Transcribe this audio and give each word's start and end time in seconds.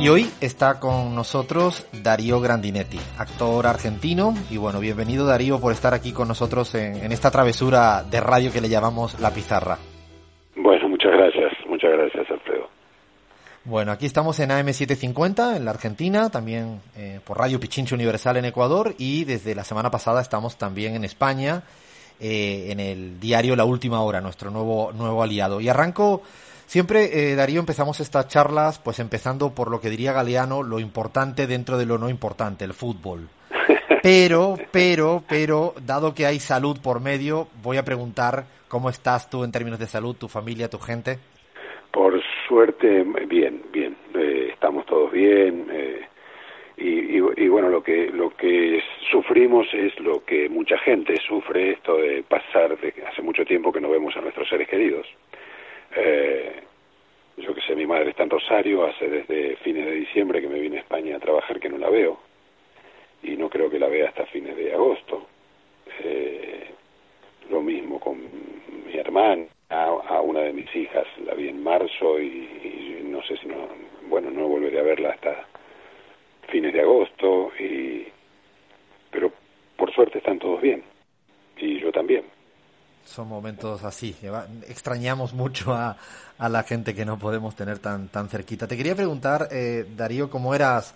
Y 0.00 0.08
hoy 0.08 0.30
está 0.40 0.78
con 0.78 1.16
nosotros 1.16 1.84
Darío 2.04 2.40
Grandinetti, 2.40 3.00
actor 3.18 3.66
argentino. 3.66 4.32
Y 4.48 4.56
bueno, 4.56 4.78
bienvenido 4.78 5.26
Darío 5.26 5.58
por 5.58 5.72
estar 5.72 5.92
aquí 5.92 6.12
con 6.12 6.28
nosotros 6.28 6.72
en, 6.76 7.10
esta 7.10 7.32
travesura 7.32 8.04
de 8.08 8.20
radio 8.20 8.52
que 8.52 8.60
le 8.60 8.68
llamamos 8.68 9.18
La 9.18 9.34
Pizarra. 9.34 9.76
Bueno, 10.54 10.88
muchas 10.88 11.10
gracias, 11.10 11.52
muchas 11.68 11.90
gracias 11.90 12.30
Alfredo. 12.30 12.68
Bueno, 13.64 13.90
aquí 13.90 14.06
estamos 14.06 14.38
en 14.38 14.50
AM750 14.50 15.56
en 15.56 15.64
la 15.64 15.72
Argentina, 15.72 16.30
también 16.30 16.80
eh, 16.96 17.18
por 17.24 17.36
Radio 17.36 17.58
Pichincho 17.58 17.96
Universal 17.96 18.36
en 18.36 18.44
Ecuador 18.44 18.94
y 18.98 19.24
desde 19.24 19.56
la 19.56 19.64
semana 19.64 19.90
pasada 19.90 20.22
estamos 20.22 20.56
también 20.56 20.94
en 20.94 21.04
España 21.04 21.64
eh, 22.20 22.68
en 22.70 22.78
el 22.78 23.18
diario 23.18 23.56
La 23.56 23.64
Última 23.64 24.00
Hora, 24.02 24.20
nuestro 24.20 24.52
nuevo, 24.52 24.92
nuevo 24.92 25.24
aliado. 25.24 25.60
Y 25.60 25.68
arranco 25.68 26.22
Siempre, 26.68 27.04
eh, 27.14 27.34
Darío, 27.34 27.60
empezamos 27.60 27.98
estas 27.98 28.28
charlas, 28.28 28.78
pues 28.78 29.00
empezando 29.00 29.54
por 29.54 29.70
lo 29.70 29.80
que 29.80 29.88
diría 29.88 30.12
Galeano, 30.12 30.62
lo 30.62 30.80
importante 30.80 31.46
dentro 31.46 31.78
de 31.78 31.86
lo 31.86 31.96
no 31.96 32.10
importante, 32.10 32.66
el 32.66 32.74
fútbol. 32.74 33.26
Pero, 34.02 34.54
pero, 34.70 35.22
pero, 35.26 35.72
dado 35.84 36.14
que 36.14 36.26
hay 36.26 36.38
salud 36.38 36.78
por 36.82 37.00
medio, 37.00 37.48
voy 37.62 37.78
a 37.78 37.84
preguntar 37.84 38.44
cómo 38.68 38.90
estás 38.90 39.30
tú 39.30 39.44
en 39.44 39.50
términos 39.50 39.78
de 39.78 39.86
salud, 39.86 40.14
tu 40.14 40.28
familia, 40.28 40.68
tu 40.68 40.78
gente. 40.78 41.18
Por 41.90 42.20
suerte, 42.46 43.02
bien, 43.26 43.62
bien. 43.72 43.96
Eh, 44.14 44.50
estamos 44.52 44.84
todos 44.84 45.10
bien. 45.10 45.66
Eh, 45.72 46.06
y, 46.76 47.16
y, 47.16 47.48
bueno, 47.48 47.70
lo 47.70 47.82
que 47.82 48.10
lo 48.10 48.30
que 48.36 48.80
sufrimos 49.10 49.66
es 49.72 49.98
lo 50.00 50.22
que 50.24 50.48
mucha 50.48 50.78
gente 50.78 51.16
sufre, 51.26 51.72
esto 51.72 51.96
de 51.96 52.22
pasar 52.22 52.78
de 52.78 52.94
hace 53.10 53.22
mucho 53.22 53.44
tiempo 53.44 53.72
que 53.72 53.80
no 53.80 53.90
vemos 53.90 54.14
a 54.16 54.20
nuestros 54.20 54.48
seres 54.48 54.68
queridos. 54.68 55.06
Eh, 56.00 56.62
yo 57.38 57.54
que 57.54 57.60
sé, 57.62 57.74
mi 57.74 57.86
madre 57.86 58.10
está 58.10 58.22
en 58.22 58.30
Rosario, 58.30 58.84
hace 58.84 59.08
desde 59.08 59.56
fines 59.56 59.84
de 59.84 59.92
diciembre 59.92 60.40
que 60.40 60.48
me 60.48 60.60
vine 60.60 60.76
a 60.76 60.80
España 60.80 61.16
a 61.16 61.20
trabajar 61.20 61.58
que 61.58 61.68
no 61.68 61.76
la 61.76 61.90
veo, 61.90 62.18
y 63.22 63.36
no 63.36 63.50
creo 63.50 63.68
que 63.68 63.80
la 63.80 63.88
vea 63.88 64.08
hasta 64.08 64.26
fines 64.26 64.56
de 64.56 64.72
agosto. 64.72 65.26
Eh, 66.04 66.70
lo 67.50 67.62
mismo 67.62 67.98
con 67.98 68.18
mi 68.86 68.96
hermana, 68.96 69.46
a, 69.70 70.20
una 70.20 70.40
de 70.40 70.52
mis 70.52 70.74
hijas 70.76 71.06
la 71.24 71.34
vi 71.34 71.48
en 71.48 71.62
marzo 71.62 72.20
y, 72.20 73.00
no 73.04 73.20
sé 73.22 73.36
si 73.38 73.48
no, 73.48 73.68
bueno, 74.08 74.30
no 74.30 74.46
volveré 74.46 74.78
a 74.78 74.84
verla 74.84 75.10
hasta 75.10 75.46
fines 76.48 76.72
de 76.72 76.80
agosto, 76.80 77.50
y, 77.58 78.06
pero 79.10 79.32
por 79.76 79.92
suerte 79.92 80.18
están 80.18 80.38
todos 80.38 80.60
bien, 80.60 80.82
y 81.56 81.80
yo 81.80 81.90
también 81.90 82.24
son 83.08 83.28
momentos 83.28 83.84
así. 83.84 84.14
Extrañamos 84.68 85.32
mucho 85.32 85.72
a, 85.72 85.96
a, 86.38 86.48
la 86.48 86.62
gente 86.62 86.94
que 86.94 87.04
no 87.04 87.18
podemos 87.18 87.56
tener 87.56 87.78
tan, 87.78 88.08
tan 88.08 88.28
cerquita. 88.28 88.68
Te 88.68 88.76
quería 88.76 88.94
preguntar, 88.94 89.48
eh, 89.50 89.86
Darío, 89.96 90.30
¿cómo 90.30 90.54
eras 90.54 90.94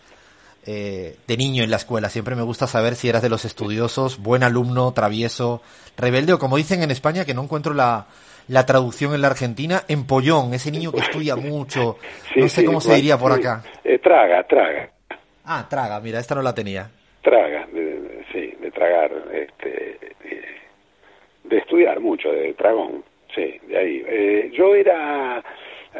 eh, 0.67 1.17
de 1.27 1.37
niño 1.37 1.65
en 1.65 1.71
la 1.71 1.77
escuela? 1.77 2.11
Siempre 2.11 2.37
me 2.37 2.43
gusta 2.43 2.67
saber 2.67 2.95
si 2.95 3.09
eras 3.09 3.23
de 3.23 3.31
los 3.31 3.45
estudiosos, 3.45 4.19
buen 4.19 4.43
alumno, 4.43 4.93
travieso, 4.93 5.63
rebelde 5.97 6.35
o 6.35 6.39
como 6.39 6.59
dicen 6.59 6.83
en 6.83 6.91
España, 6.91 7.25
que 7.25 7.35
no 7.35 7.43
encuentro 7.43 7.73
la, 7.73 8.07
la 8.49 8.67
traducción 8.67 9.15
en 9.15 9.23
la 9.23 9.29
Argentina, 9.29 9.83
empollón, 9.89 10.53
ese 10.53 10.71
niño 10.71 10.93
que 10.93 11.01
estudia 11.01 11.35
mucho. 11.35 11.97
no 12.37 12.49
sé 12.49 12.65
cómo 12.65 12.81
se 12.81 12.95
diría 12.95 13.17
por 13.17 13.33
acá. 13.33 13.63
Eh, 13.83 13.99
traga, 13.99 14.45
traga. 14.47 14.91
Ah, 15.45 15.67
traga, 15.69 15.99
mira, 16.01 16.21
esta 16.21 16.35
no 16.35 16.43
la 16.43 16.55
tenía. 16.55 16.91
Traga, 17.23 17.67
sí, 18.33 18.55
de 18.61 18.71
tragar. 18.71 19.11
Este, 19.33 19.99
de 20.01 20.12
estudiar 21.73 22.01
mucho, 22.01 22.31
de 22.31 22.53
dragón, 22.53 23.03
sí, 23.35 23.59
de 23.67 23.79
ahí. 23.79 24.05
Eh, 24.07 24.51
yo 24.53 24.75
era, 24.75 25.43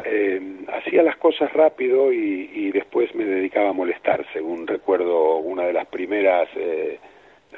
eh, 0.05 0.39
hacía 0.71 1.01
las 1.01 1.17
cosas 1.17 1.51
rápido 1.51 2.13
y, 2.13 2.69
después 2.71 3.13
me 3.15 3.25
dedicaba 3.25 3.69
a 3.69 3.73
molestar, 3.73 4.23
según 4.33 4.67
recuerdo 4.67 5.37
una 5.37 5.63
de 5.63 5.73
las 5.73 5.87
primeras 5.87 6.47
eh, 6.55 6.99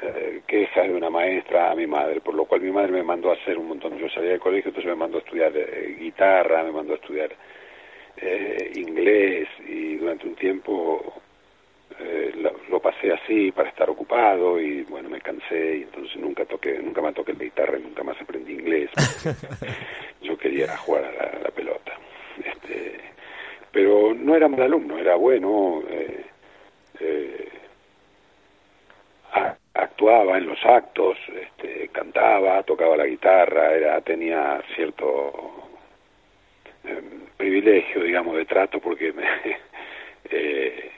eh, 0.02 0.40
quejas 0.46 0.88
de 0.88 0.94
una 0.94 1.10
maestra 1.10 1.70
a 1.70 1.74
mi 1.74 1.86
madre, 1.86 2.20
por 2.22 2.34
lo 2.34 2.46
cual 2.46 2.62
mi 2.62 2.70
madre 2.70 2.92
me 2.92 3.02
mandó 3.02 3.30
a 3.30 3.34
hacer 3.34 3.58
un 3.58 3.68
montón, 3.68 3.98
yo 3.98 4.08
salía 4.08 4.30
del 4.30 4.40
colegio, 4.40 4.70
entonces 4.70 4.90
me 4.90 4.96
mandó 4.96 5.18
a 5.18 5.20
estudiar 5.20 5.52
eh, 5.54 5.96
guitarra, 5.98 6.62
me 6.64 6.72
mandó 6.72 6.94
a 6.94 6.96
estudiar 6.96 7.30
inglés 8.74 9.46
y 9.68 9.96
durante 9.96 10.26
un 10.26 10.34
tiempo 10.36 11.20
eh, 11.98 12.32
lo, 12.68 12.80
pasé 12.80 13.12
así 13.12 13.50
para 13.52 13.70
estar 13.70 13.88
ocupado 13.88 14.60
y 14.60 14.82
bueno 14.82 15.08
me 15.08 15.20
cansé 15.20 15.78
y 15.78 15.82
entonces 15.82 16.16
nunca 16.16 16.44
toqué 16.44 16.78
nunca 16.78 17.00
más 17.00 17.14
toqué 17.14 17.32
la 17.32 17.44
guitarra 17.44 17.78
y 17.78 17.82
nunca 17.82 18.02
más 18.02 18.20
aprendí 18.20 18.52
inglés. 18.52 18.90
Yo 20.22 20.36
quería 20.36 20.76
jugar 20.76 21.04
a 21.04 21.38
la, 21.38 21.50
pelota. 21.50 21.92
Este 22.44 23.00
pero 23.72 24.14
no 24.14 24.34
era 24.34 24.48
mal 24.48 24.62
alumno 24.62 24.98
era 24.98 25.16
bueno 25.16 25.82
eh, 25.88 26.24
eh, 27.00 27.48
actuaba 29.72 30.36
en 30.36 30.46
los 30.46 30.62
actos 30.64 31.16
este, 31.34 31.88
cantaba 31.88 32.62
tocaba 32.62 32.96
la 32.96 33.06
guitarra 33.06 33.72
era 33.72 34.00
tenía 34.02 34.62
cierto 34.74 35.70
privilegio 37.38 38.02
digamos 38.02 38.36
de 38.36 38.44
trato 38.44 38.80
porque 38.80 39.12
me 39.12 39.24
eh, 40.30 40.90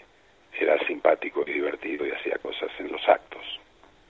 simpático 1.08 1.44
y 1.46 1.52
divertido 1.54 2.06
y 2.06 2.10
hacía 2.10 2.38
cosas 2.38 2.68
en 2.78 2.92
los 2.92 3.00
actos. 3.08 3.42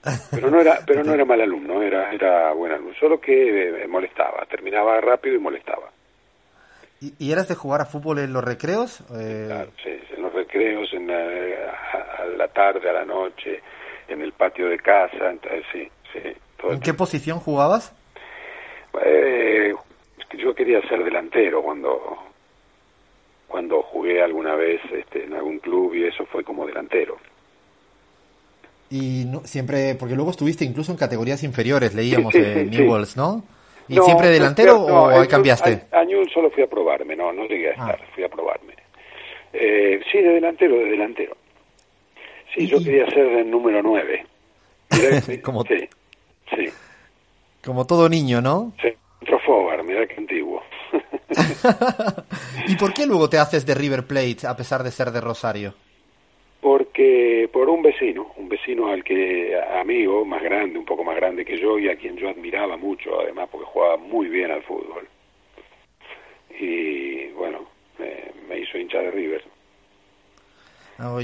Pero 0.31 0.49
no 0.49 0.61
era, 0.61 0.79
pero 0.87 1.03
no 1.03 1.13
era 1.13 1.25
mal 1.25 1.41
alumno, 1.41 1.81
era, 1.81 2.11
era 2.13 2.53
buen 2.53 2.71
alumno, 2.71 2.93
solo 2.97 3.19
que 3.19 3.69
me 3.73 3.85
molestaba, 3.87 4.45
terminaba 4.45 5.01
rápido 5.01 5.35
y 5.35 5.39
molestaba. 5.39 5.91
¿Y, 7.01 7.31
eras 7.31 7.49
de 7.49 7.55
jugar 7.55 7.81
a 7.81 7.85
fútbol 7.85 8.19
en 8.19 8.31
los 8.31 8.43
recreos? 8.43 9.01
Eh... 9.13 9.43
Claro, 9.47 9.71
sí, 9.83 9.99
en 10.15 10.21
los 10.21 10.33
recreos, 10.33 10.93
en 10.93 11.07
la, 11.07 11.17
a, 12.17 12.25
la 12.25 12.47
tarde, 12.47 12.89
a 12.89 12.93
la 12.93 13.03
noche, 13.03 13.61
en 14.07 14.21
el 14.21 14.31
patio 14.31 14.69
de 14.69 14.77
casa, 14.77 15.31
entonces 15.31 15.65
sí, 15.73 15.89
sí. 16.13 16.19
¿En 16.69 16.79
qué 16.79 16.93
posición 16.93 17.39
jugabas? 17.39 17.93
Eh, 19.03 19.73
yo 20.37 20.55
quería 20.55 20.81
ser 20.87 21.03
delantero 21.03 21.61
cuando 21.61 22.28
cuando 23.49 23.81
jugué 23.81 24.21
alguna 24.23 24.55
vez 24.55 24.79
este, 24.93 25.25
en 25.25 25.33
algún 25.33 25.59
club 25.59 25.93
y 25.95 26.05
eso 26.05 26.25
fue 26.27 26.43
como 26.43 26.65
delantero. 26.65 27.17
Y 28.89 29.25
no, 29.25 29.41
siempre, 29.41 29.95
porque 29.95 30.15
luego 30.15 30.31
estuviste 30.31 30.63
incluso 30.63 30.91
en 30.91 30.97
categorías 30.97 31.43
inferiores, 31.43 31.93
leíamos 31.93 32.33
en 32.33 32.69
Newells, 32.69 33.17
¿no? 33.17 33.43
¿Y 33.87 33.97
siempre 33.99 34.29
delantero 34.29 34.77
o 34.77 35.09
ahí 35.09 35.27
cambiaste? 35.27 35.87
A, 35.91 36.05
solo 36.31 36.49
fui 36.51 36.63
a 36.63 36.67
probarme, 36.67 37.15
no, 37.15 37.33
no 37.33 37.45
llegué 37.45 37.69
a 37.69 37.71
ah. 37.71 37.91
estar, 37.91 38.07
fui 38.13 38.23
a 38.23 38.29
probarme. 38.29 38.73
Eh, 39.51 39.99
sí, 40.11 40.19
de 40.19 40.29
delantero, 40.29 40.75
de 40.75 40.85
delantero. 40.85 41.35
Sí, 42.53 42.67
yo 42.67 42.77
quería 42.83 43.05
ser 43.09 43.29
del 43.29 43.49
número 43.49 43.81
9. 43.81 44.25
como, 45.43 45.63
sí, 45.63 45.87
sí. 46.55 46.69
Como 47.63 47.85
todo 47.85 48.09
niño, 48.09 48.41
¿no? 48.41 48.73
Sí, 48.81 48.89
Trofobar, 49.25 49.83
mira 49.83 50.05
qué 50.07 50.15
antiguo. 50.15 50.63
¿Y 52.67 52.75
por 52.75 52.93
qué 52.93 53.05
luego 53.05 53.29
te 53.29 53.37
haces 53.37 53.65
de 53.65 53.75
River 53.75 54.05
Plate 54.05 54.47
a 54.47 54.55
pesar 54.55 54.83
de 54.83 54.91
ser 54.91 55.11
de 55.11 55.21
Rosario? 55.21 55.73
Porque 56.61 57.49
por 57.53 57.69
un 57.69 57.81
vecino, 57.81 58.33
un 58.35 58.49
vecino 58.49 58.89
al 58.89 59.03
que 59.03 59.57
amigo, 59.79 60.25
más 60.25 60.41
grande, 60.43 60.77
un 60.77 60.85
poco 60.85 61.03
más 61.03 61.15
grande 61.15 61.45
que 61.45 61.57
yo 61.57 61.79
y 61.79 61.89
a 61.89 61.95
quien 61.95 62.17
yo 62.17 62.29
admiraba 62.29 62.75
mucho, 62.75 63.19
además 63.19 63.47
porque 63.49 63.67
jugaba 63.67 63.97
muy 63.97 64.27
bien 64.27 64.51
al 64.51 64.63
fútbol. 64.63 65.07
Y 66.59 67.27
bueno, 67.29 67.59
me, 67.97 68.59
hizo 68.59 68.77
hincha 68.77 68.99
de 68.99 69.11
River. 69.11 69.43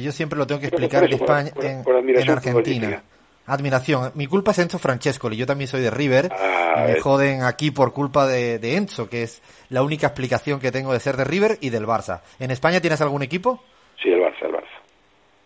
yo 0.01 0.11
siempre 0.11 0.39
lo 0.39 0.47
tengo 0.47 0.61
que 0.61 0.67
explicar 0.67 1.03
en 1.03 1.13
España, 1.13 1.51
en, 1.61 2.29
Argentina. 2.29 3.03
Admiración. 3.47 4.11
Mi 4.15 4.25
culpa 4.25 4.51
es 4.51 4.59
Enzo 4.59 4.79
Francescoli. 4.79 5.37
Yo 5.37 5.45
también 5.45 5.67
soy 5.67 5.81
de 5.81 5.91
River. 5.91 6.31
y 6.77 6.91
me 6.91 6.99
joden 6.99 7.43
aquí 7.43 7.71
por 7.71 7.93
culpa 7.93 8.25
de, 8.25 8.75
Enzo, 8.75 9.09
que 9.09 9.23
es 9.23 9.41
la 9.69 9.83
única 9.83 10.07
explicación 10.07 10.59
que 10.59 10.71
tengo 10.71 10.93
de 10.93 10.99
ser 10.99 11.15
de 11.15 11.25
River 11.25 11.57
y 11.61 11.69
del 11.69 11.85
Barça. 11.85 12.21
¿En 12.39 12.51
España 12.51 12.81
tienes 12.81 13.01
algún 13.01 13.21
equipo? 13.21 13.63
Sí, 14.01 14.09
el 14.09 14.19
Barça, 14.19 14.45
el 14.45 14.53
Barça. 14.53 14.65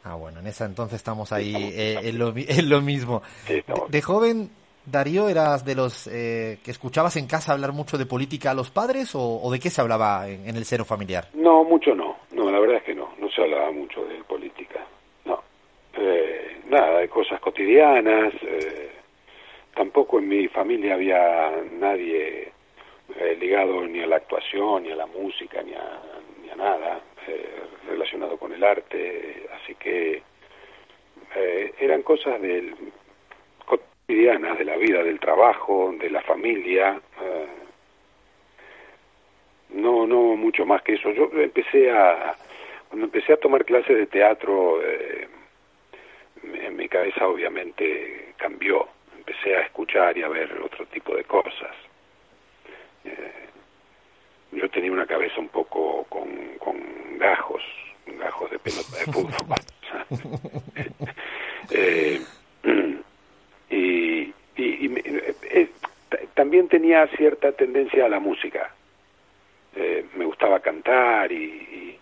Ah, 0.06 0.16
bueno, 0.16 0.40
en 0.40 0.48
esa 0.48 0.66
entonces 0.66 0.96
estamos 0.96 1.34
ahí 1.34 1.54
eh, 1.56 2.00
en, 2.04 2.18
lo, 2.18 2.31
mismo. 2.81 3.22
de, 3.90 4.02
joven, 4.02 4.50
Darío, 4.86 5.28
eras 5.28 5.66
de 5.66 5.75
los 5.75 6.07
eh, 6.07 6.60
que 6.63 6.72
escuchabas 6.72 7.18
en 7.18 7.28
casa 7.28 7.52
hablar 7.52 7.74
mucho 7.74 7.98
de 7.98 8.06
política 8.06 8.52
a 8.52 8.54
los 8.54 8.72
padres 8.72 9.12
o, 9.13 9.50
de 9.52 9.60
qué 9.60 9.69
se 9.69 9.81
hablaba 9.81 10.28
en, 10.30 10.48
en, 10.48 10.56
el 10.56 10.63
seno 10.63 10.86
familiar? 10.86 11.28
No, 11.34 11.66
mucho 11.66 11.94
no. 11.94 12.16
No, 12.31 12.50
la 12.50 12.60
verdad 12.60 12.78
es 12.78 12.84
que 12.84 12.95
no. 12.95 13.10
No 13.19 13.30
se 13.30 13.42
hablaba 13.42 13.72
mucho 13.72 14.06
de 14.06 14.24
política. 14.24 14.80
No. 15.25 15.44
Eh, 15.98 16.39
nada, 16.69 17.00
de 17.00 17.10
cosas 17.10 17.39
cotidianas. 17.39 18.33
Eh, 18.42 18.92
tampoco 19.75 20.19
en 20.19 20.27
mi 20.27 20.48
familia 20.48 20.94
había 20.95 21.51
nadie 21.80 22.51
eh, 23.16 23.38
ligado 23.39 23.86
ni 23.88 24.01
a 24.01 24.07
la 24.07 24.18
actuación, 24.18 24.83
ni 24.83 24.92
a 24.92 24.95
la 24.95 25.06
música, 25.06 25.62
ni 25.62 25.74
a, 25.74 26.01
ni 26.44 26.50
a 26.50 26.56
nada 26.56 27.01
eh, 27.27 27.62
relacionado 27.88 28.38
con 28.38 28.54
el 28.54 28.63
arte. 28.63 29.48
Así 29.62 29.75
que 29.75 30.24
eran 31.80 32.01
cosas 32.01 32.42
del, 32.42 32.75
cotidianas 33.66 34.57
de 34.57 34.66
la 34.66 34.75
vida, 34.77 35.04
del 35.04 35.19
trabajo, 35.19 35.94
de 36.00 36.10
la 36.10 36.21
familia. 36.21 37.00
no, 39.69 40.07
no 40.07 40.36
mucho 40.36 40.66
más 40.66 40.81
que 40.81 40.94
eso. 40.94 41.12
Yo 41.12 41.30
empecé 41.33 41.92
a 41.92 42.36
cuando 42.89 43.06
empecé 43.06 43.33
a 43.33 43.38
tomar 43.38 43.66
clases 43.66 43.95
de 43.95 44.07
teatro, 44.07 44.81
eh, 44.83 45.27
en 46.44 46.76
mi 46.76 46.88
cabeza 46.88 47.28
obviamente 47.28 48.34
cambió. 48.38 48.88
Empecé 49.18 49.56
a 49.56 49.62
escuchar 49.62 50.18
y 50.18 50.24
a 50.24 50.28
ver 50.28 50.60
otro 50.62 50.86
tipo 50.88 51.16
de 51.16 51.24
cosas. 51.24 51.76
Eh, 53.06 53.48
yo 54.52 54.70
tenía 54.70 54.92
una 54.92 55.06
cabeza 55.06 55.40
un 55.40 55.50
poco 55.50 56.06
con, 56.06 56.30
con 56.58 56.78
gajos, 57.18 57.64
gajos 58.06 58.52
de 58.52 58.60
pelota 58.60 58.98
de 58.98 59.12
fútbol. 59.12 59.60
eh, 61.70 62.22
y, 63.70 64.34
eh, 64.58 65.70
también 66.34 66.68
tenía 66.68 67.06
cierta 67.08 67.52
tendencia 67.52 68.06
a 68.06 68.10
la 68.10 68.20
música. 68.20 68.74
Eh, 69.76 70.06
me 70.16 70.26
gustaba 70.26 70.60
cantar 70.60 71.32
y, 71.32 71.99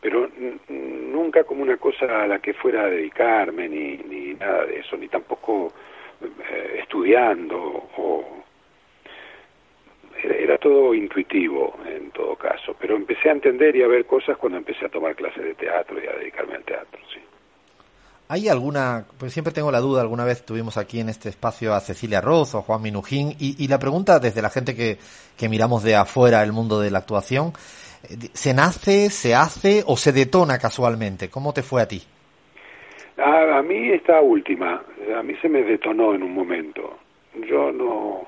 pero 0.00 0.28
nunca 0.68 1.44
como 1.44 1.62
una 1.62 1.76
cosa 1.76 2.22
a 2.22 2.26
la 2.26 2.38
que 2.38 2.54
fuera 2.54 2.82
a 2.82 2.90
dedicarme 2.90 3.68
ni, 3.68 3.96
ni 3.96 4.34
nada 4.34 4.64
de 4.64 4.80
eso 4.80 4.96
ni 4.96 5.08
tampoco 5.08 5.72
eh, 6.22 6.80
estudiando 6.80 7.56
o 7.58 8.24
era, 10.22 10.58
todo 10.58 10.94
intuitivo 10.94 11.76
en 11.86 12.10
todo 12.10 12.36
caso 12.36 12.74
pero 12.78 12.96
empecé 12.96 13.28
a 13.28 13.32
entender 13.32 13.74
y 13.76 13.82
a 13.82 13.88
ver 13.88 14.06
cosas 14.06 14.36
cuando 14.36 14.58
empecé 14.58 14.86
a 14.86 14.88
tomar 14.88 15.14
clases 15.14 15.44
de 15.44 15.54
teatro 15.54 16.02
y 16.02 16.06
a 16.06 16.12
dedicarme 16.12 16.54
al 16.56 16.64
teatro 16.64 17.00
sí. 17.12 17.20
¿Hay 18.30 18.46
alguna, 18.50 19.06
pues 19.16 19.32
siempre 19.32 19.54
tengo 19.54 19.72
la 19.72 19.80
duda, 19.80 20.02
alguna 20.02 20.24
vez 20.24 20.44
tuvimos 20.44 20.76
aquí 20.76 21.00
en 21.00 21.08
este 21.08 21.30
espacio 21.30 21.72
a 21.72 21.80
Cecilia 21.80 22.20
Roz 22.20 22.54
o 22.54 22.60
Juan 22.60 22.82
Minujín, 22.82 23.34
y, 23.38 23.66
la 23.68 23.78
pregunta 23.78 24.18
desde 24.18 24.42
la 24.42 24.50
gente 24.50 24.76
que, 24.76 24.98
que 25.38 25.48
miramos 25.48 25.82
de 25.82 25.96
afuera 25.96 26.42
el 26.42 26.52
mundo 26.52 26.78
de 26.78 26.90
la 26.90 26.98
actuación, 26.98 27.54
¿se 28.32 28.54
nace, 28.54 29.10
se 29.10 29.34
hace 29.34 29.82
o 29.86 29.96
se 29.96 30.12
detona 30.12 30.58
casualmente? 30.58 31.28
¿Cómo 31.28 31.52
te 31.52 31.62
fue 31.62 31.82
a 31.82 31.88
ti? 31.88 32.02
A, 33.16 33.58
a 33.58 33.62
mí 33.62 33.90
esta 33.90 34.20
última, 34.20 34.82
a 35.16 35.22
mí 35.22 35.34
se 35.42 35.48
me 35.48 35.62
detonó 35.62 36.14
en 36.14 36.22
un 36.22 36.34
momento. 36.34 36.98
Yo 37.48 37.72
no... 37.72 38.26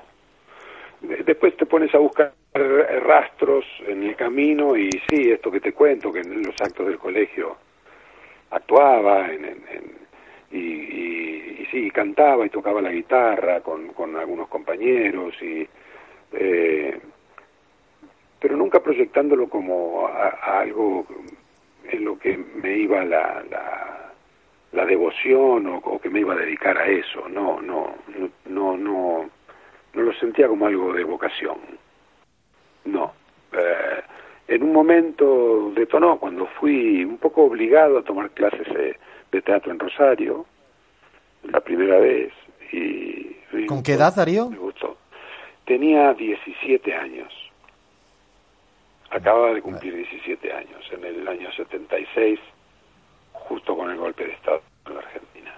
Después 1.25 1.57
te 1.57 1.65
pones 1.65 1.93
a 1.95 1.97
buscar 1.97 2.33
rastros 2.53 3.65
en 3.87 4.03
el 4.03 4.15
camino 4.15 4.75
y 4.75 4.89
sí, 5.09 5.31
esto 5.31 5.49
que 5.49 5.59
te 5.59 5.73
cuento, 5.73 6.11
que 6.11 6.19
en 6.19 6.43
los 6.43 6.55
actos 6.61 6.87
del 6.87 6.97
colegio 6.97 7.57
actuaba 8.51 9.31
en, 9.31 9.57
y, 10.51 10.57
y, 10.57 11.67
sí, 11.71 11.89
cantaba 11.91 12.45
y 12.45 12.49
tocaba 12.49 12.81
la 12.81 12.91
guitarra 12.91 13.61
con, 13.61 13.87
con 13.93 14.15
algunos 14.17 14.49
compañeros 14.49 15.33
y 15.41 15.65
eh, 16.33 16.99
pero 18.41 18.57
nunca 18.57 18.81
proyectándolo 18.81 19.47
como 19.47 20.07
algo 20.07 21.05
en 21.85 22.03
lo 22.03 22.19
que 22.19 22.37
me 22.37 22.77
iba 22.77 23.05
la, 23.05 23.43
la, 23.49 24.11
la 24.73 24.85
devoción 24.85 25.67
o, 25.67 25.99
que 25.99 26.09
me 26.09 26.19
iba 26.19 26.33
a 26.33 26.37
dedicar 26.37 26.77
a 26.77 26.87
eso 26.87 27.29
no 27.29 27.61
no 27.61 27.93
no 28.49 28.77
no 28.77 29.29
no 29.93 30.01
lo 30.01 30.13
sentía 30.13 30.47
como 30.47 30.65
algo 30.65 30.91
de 30.93 31.03
vocación 31.03 31.57
no 32.85 33.13
eh, 33.53 34.01
en 34.51 34.63
un 34.63 34.73
momento 34.73 35.71
detonó 35.73 36.19
cuando 36.19 36.45
fui 36.59 37.05
un 37.05 37.17
poco 37.17 37.43
obligado 37.43 37.99
a 37.99 38.03
tomar 38.03 38.31
clases 38.31 38.67
de, 38.67 39.41
teatro 39.41 39.71
en 39.71 39.79
Rosario, 39.79 40.45
la 41.43 41.61
primera 41.61 41.97
vez. 41.99 42.33
Y, 42.73 43.37
¿Con 43.65 43.81
qué 43.81 43.93
edad, 43.93 44.13
Darío? 44.13 44.49
Me 44.49 44.57
gustó. 44.57 44.97
Tenía 45.65 46.13
17 46.13 46.93
años. 46.93 47.50
Acababa 49.11 49.53
de 49.53 49.61
cumplir 49.61 49.93
17 49.93 50.53
años, 50.53 50.81
en 50.89 51.03
el 51.03 51.27
año 51.27 51.51
76, 51.51 52.39
justo 53.33 53.75
con 53.75 53.91
el 53.91 53.97
golpe 53.97 54.25
de 54.25 54.31
Estado 54.31 54.61
en 54.87 54.93
la 54.93 54.99
Argentina. 55.01 55.53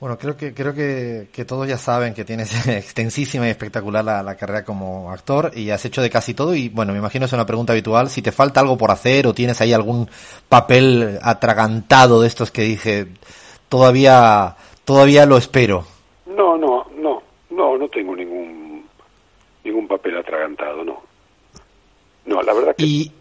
Bueno, 0.00 0.18
creo 0.18 0.36
que 0.36 0.52
creo 0.52 0.74
que, 0.74 1.28
que, 1.32 1.44
todos 1.44 1.68
ya 1.68 1.78
saben 1.78 2.12
que 2.12 2.24
tienes 2.24 2.66
extensísima 2.68 3.46
y 3.46 3.50
espectacular 3.50 4.04
la, 4.04 4.36
carrera 4.36 4.64
como 4.64 5.12
actor 5.12 5.52
y 5.54 5.70
has 5.70 5.84
hecho 5.84 6.02
de 6.02 6.10
casi 6.10 6.34
todo 6.34 6.52
y 6.52 6.68
bueno, 6.68 6.92
me 6.92 6.98
imagino 6.98 7.26
es 7.26 7.32
una 7.32 7.46
pregunta 7.46 7.74
habitual, 7.74 8.08
si 8.08 8.22
te 8.22 8.32
falta 8.32 8.58
algo 8.58 8.76
por 8.76 8.90
hacer 8.90 9.28
o 9.28 9.34
tienes 9.34 9.60
ahí 9.60 9.72
algún 9.72 10.08
papel 10.48 11.16
atragantado 11.22 12.22
de 12.22 12.26
estos 12.26 12.50
que 12.50 12.62
dije, 12.62 13.06
todavía 13.68 14.56
todavía 14.84 15.26
lo 15.26 15.36
espero. 15.36 15.84
No, 16.26 16.56
no, 16.56 16.86
no, 16.96 17.22
no, 17.50 17.78
no 17.78 17.88
tengo 17.88 18.16
ningún 18.16 18.84
ningún 19.62 19.86
papel 19.86 20.16
atragantado, 20.16 20.82
no. 20.82 21.09
No, 22.30 22.42
la 22.42 22.54
verdad 22.54 22.76
que 22.76 22.84
Y 22.84 23.12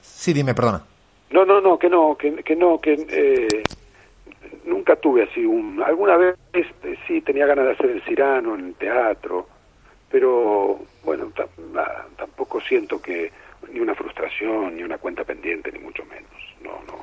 Sí, 0.00 0.32
dime, 0.32 0.54
perdona. 0.54 0.84
No, 1.30 1.44
no, 1.44 1.60
no, 1.60 1.78
que 1.78 1.88
no, 1.88 2.16
que, 2.16 2.42
que 2.42 2.56
no, 2.56 2.80
que 2.80 3.06
eh 3.08 3.62
nunca 4.64 4.96
tuve 4.96 5.24
así 5.24 5.44
un... 5.44 5.82
Alguna 5.82 6.16
vez 6.16 6.36
este, 6.52 6.98
sí 7.06 7.20
tenía 7.20 7.46
ganas 7.46 7.66
de 7.66 7.72
hacer 7.72 7.90
el 7.90 8.02
Cirano 8.02 8.54
en 8.54 8.66
el 8.66 8.74
teatro, 8.74 9.46
pero 10.10 10.80
bueno, 11.04 11.32
tampoco 12.16 12.60
siento 12.60 13.00
que 13.00 13.30
ni 13.72 13.80
una 13.80 13.94
frustración, 13.94 14.76
ni 14.76 14.82
una 14.82 14.98
cuenta 14.98 15.24
pendiente, 15.24 15.72
ni 15.72 15.78
mucho 15.80 16.04
menos. 16.06 16.30
No, 16.62 16.80
no. 16.86 17.00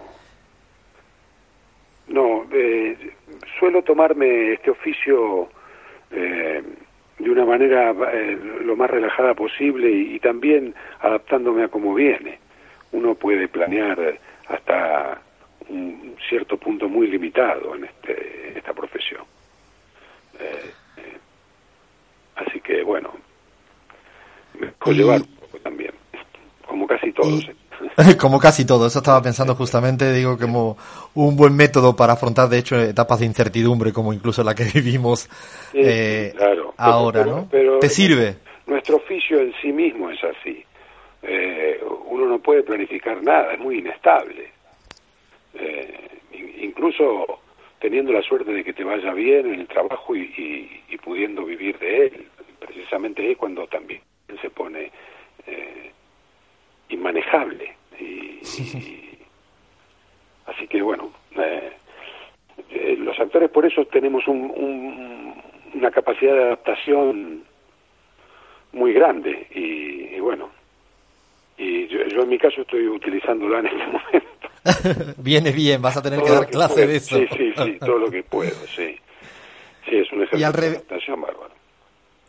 No, 2.07 2.47
eh, 2.51 3.13
suelo 3.59 3.83
tomarme 3.83 4.53
este 4.53 4.71
oficio 4.71 5.49
eh, 6.11 6.63
de 7.19 7.29
una 7.29 7.45
manera 7.45 7.91
eh, 8.13 8.37
lo 8.63 8.75
más 8.75 8.89
relajada 8.89 9.33
posible 9.33 9.89
y, 9.89 10.15
y, 10.15 10.19
también 10.19 10.75
adaptándome 10.99 11.63
a 11.63 11.67
cómo 11.67 11.93
viene. 11.93 12.39
Uno 12.91 13.15
puede 13.15 13.47
planear 13.47 14.19
hasta 14.47 15.21
un 15.69 16.15
cierto 16.29 16.57
punto 16.57 16.87
muy 16.87 17.07
limitado 17.07 17.75
en, 17.75 17.85
este, 17.85 18.57
esta 18.57 18.73
profesión. 18.73 19.23
Eh, 20.39 20.71
eh, 20.97 21.17
así 22.35 22.59
que 22.61 22.83
bueno, 22.83 23.13
me 24.59 24.67
puedo 24.67 24.97
llevar 24.97 25.21
un 25.21 25.35
poco 25.37 25.59
también, 25.59 25.91
como 26.65 26.87
casi 26.87 27.11
todos. 27.11 27.49
como 28.19 28.39
casi 28.39 28.65
todo, 28.65 28.87
eso 28.87 28.99
estaba 28.99 29.21
pensando 29.21 29.55
justamente, 29.55 30.11
digo, 30.13 30.37
como 30.37 30.77
un 31.15 31.35
buen 31.35 31.55
método 31.55 31.95
para 31.95 32.13
afrontar, 32.13 32.49
de 32.49 32.59
hecho, 32.59 32.75
etapas 32.79 33.19
de 33.19 33.25
incertidumbre, 33.25 33.93
como 33.93 34.13
incluso 34.13 34.43
la 34.43 34.55
que 34.55 34.63
vivimos 34.73 35.29
eh, 35.73 36.33
ahora, 36.77 37.25
¿no? 37.25 37.47
Pero 37.49 37.79
¿Te 37.79 37.89
sirve? 37.89 38.35
Nuestro 38.65 38.97
oficio 38.97 39.39
en 39.39 39.53
sí 39.61 39.71
mismo 39.71 40.09
es 40.09 40.19
así. 40.23 40.63
uno 42.09 42.27
no 42.27 42.39
puede 42.39 42.63
planificar 42.63 43.21
nada, 43.23 43.53
es 43.53 43.59
muy 43.59 43.79
inestable 43.79 44.57
eh, 45.59 46.09
incluso 46.59 47.39
teniendo 47.79 48.11
la 48.11 48.21
suerte 48.21 48.51
de 48.51 48.63
que 48.63 48.73
te 48.73 48.83
vaya 48.83 49.13
bien 49.13 49.53
en 49.53 49.61
el 49.61 49.67
trabajo 49.67 50.15
y, 50.15 50.81
pudiendo 51.03 51.45
vivir 51.45 51.77
de 51.79 52.07
él, 52.07 52.27
precisamente 52.59 53.31
es 53.31 53.37
cuando 53.37 53.65
también 53.67 54.01
se 54.41 54.49
pone 54.49 54.91
eh, 55.45 55.91
inmanejable. 56.89 57.75
Y, 57.99 58.39
así 60.45 60.67
que 60.67 60.81
bueno, 60.81 61.11
eh, 61.35 61.71
eh, 62.69 62.95
los 62.99 63.19
actores 63.19 63.49
por 63.49 63.65
eso 63.65 63.85
tenemos 63.85 64.27
un, 64.27 65.33
una 65.73 65.91
capacidad 65.91 66.33
de 66.33 66.43
adaptación 66.43 67.43
muy 68.73 68.93
grande 68.93 69.47
y, 69.53 70.19
bueno, 70.19 70.49
y 71.57 71.87
yo, 71.87 72.03
yo, 72.07 72.21
en 72.21 72.29
mi 72.29 72.37
caso 72.37 72.61
estoy 72.61 72.87
utilizándola 72.87 73.59
en 73.59 73.67
este 73.67 73.85
momento. 73.87 75.13
Viene 75.21 75.51
bien, 75.51 75.81
vas 75.81 75.97
a 75.97 76.01
tener 76.01 76.21
que 76.21 76.29
dar 76.29 76.47
clase 76.47 76.85
de 76.85 76.95
eso. 76.97 77.17
Sí, 77.17 77.27
sí, 77.35 77.53
sí, 77.55 77.77
todo 77.79 77.97
lo 77.97 78.11
que 78.11 78.23
puedo, 78.23 78.55
sí. 78.67 78.97
Sí, 79.89 79.97
es 79.97 80.11
un 80.11 80.23
ejercicio 80.23 80.51
de 80.51 80.67
adaptación 80.67 81.21
bárbaro. 81.21 81.56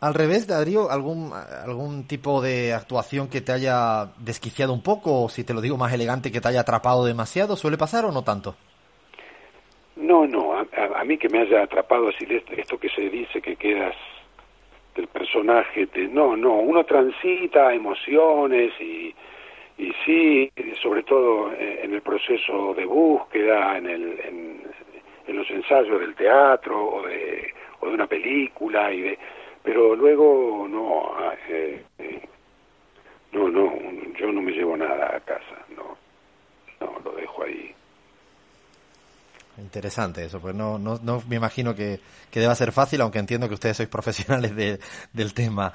Al 0.01 0.13
revés, 0.13 0.47
Darío, 0.47 0.89
¿algún, 0.89 1.31
¿algún 1.33 2.07
tipo 2.07 2.41
de 2.41 2.73
actuación 2.73 3.29
que 3.29 3.41
te 3.41 3.51
haya 3.51 4.05
desquiciado 4.17 4.71
un 4.71 4.81
poco, 4.81 5.23
o 5.23 5.29
si 5.29 5.43
te 5.43 5.53
lo 5.53 5.59
digo 5.59 5.75
más 5.75 5.93
elegante, 5.93 6.31
que 6.31 6.39
te 6.39 6.47
haya 6.47 6.61
atrapado 6.61 7.03
demasiado? 7.03 7.57
¿Suele 7.57 7.77
pasar 7.77 8.05
o 8.05 8.11
no 8.11 8.23
tanto? 8.23 8.55
No, 9.97 10.25
no, 10.25 10.53
a, 10.53 11.03
mí 11.03 11.17
que 11.17 11.27
me 11.27 11.39
haya 11.39 11.63
atrapado 11.63 12.07
así 12.07 12.25
esto 12.29 12.77
que 12.79 12.87
se 12.89 13.09
dice 13.09 13.41
que 13.41 13.57
quedas 13.57 13.95
del 14.95 15.07
personaje, 15.07 15.87
te, 15.87 16.07
no, 16.07 16.37
no, 16.37 16.53
uno 16.55 16.85
transita 16.85 17.73
emociones 17.73 18.71
y, 18.79 19.13
y 19.77 19.91
sí, 20.05 20.51
sobre 20.81 21.03
todo 21.03 21.51
eh, 21.51 21.81
en 21.83 21.93
el 21.93 22.01
proceso 22.01 22.73
de 22.73 22.85
búsqueda, 22.85 23.77
en, 23.77 23.87
el, 23.87 24.19
en, 25.27 25.35
los 25.35 25.49
ensayos 25.51 25.99
del 25.99 26.15
teatro 26.15 26.95
o 26.95 27.05
de, 27.05 27.53
o 27.81 27.87
de 27.87 27.93
una 27.93 28.07
película, 28.07 28.91
y 28.91 29.01
de, 29.01 29.19
pero 29.69 29.95
luego 29.95 30.67
no, 30.67 31.13
eh, 31.47 31.85
eh, 31.99 32.27
no, 33.31 33.49
no, 33.49 33.71
yo 34.19 34.31
no 34.31 34.41
me 34.41 34.51
llevo 34.51 34.75
nada 34.75 35.15
a 35.15 35.19
casa, 35.19 35.63
no, 35.77 35.95
no, 36.81 36.99
lo 37.05 37.11
dejo 37.15 37.43
ahí. 37.43 37.75
Interesante 39.59 40.25
eso, 40.25 40.39
pues 40.41 40.55
no, 40.55 40.79
no, 40.79 40.99
no 41.03 41.21
me 41.29 41.35
imagino 41.35 41.75
que, 41.75 41.99
que 42.31 42.39
deba 42.39 42.55
ser 42.55 42.71
fácil, 42.71 43.01
aunque 43.01 43.19
entiendo 43.19 43.47
que 43.47 43.53
ustedes 43.53 43.77
sois 43.77 43.89
profesionales 43.89 44.55
de, 44.55 44.79
del 45.13 45.35
tema. 45.35 45.71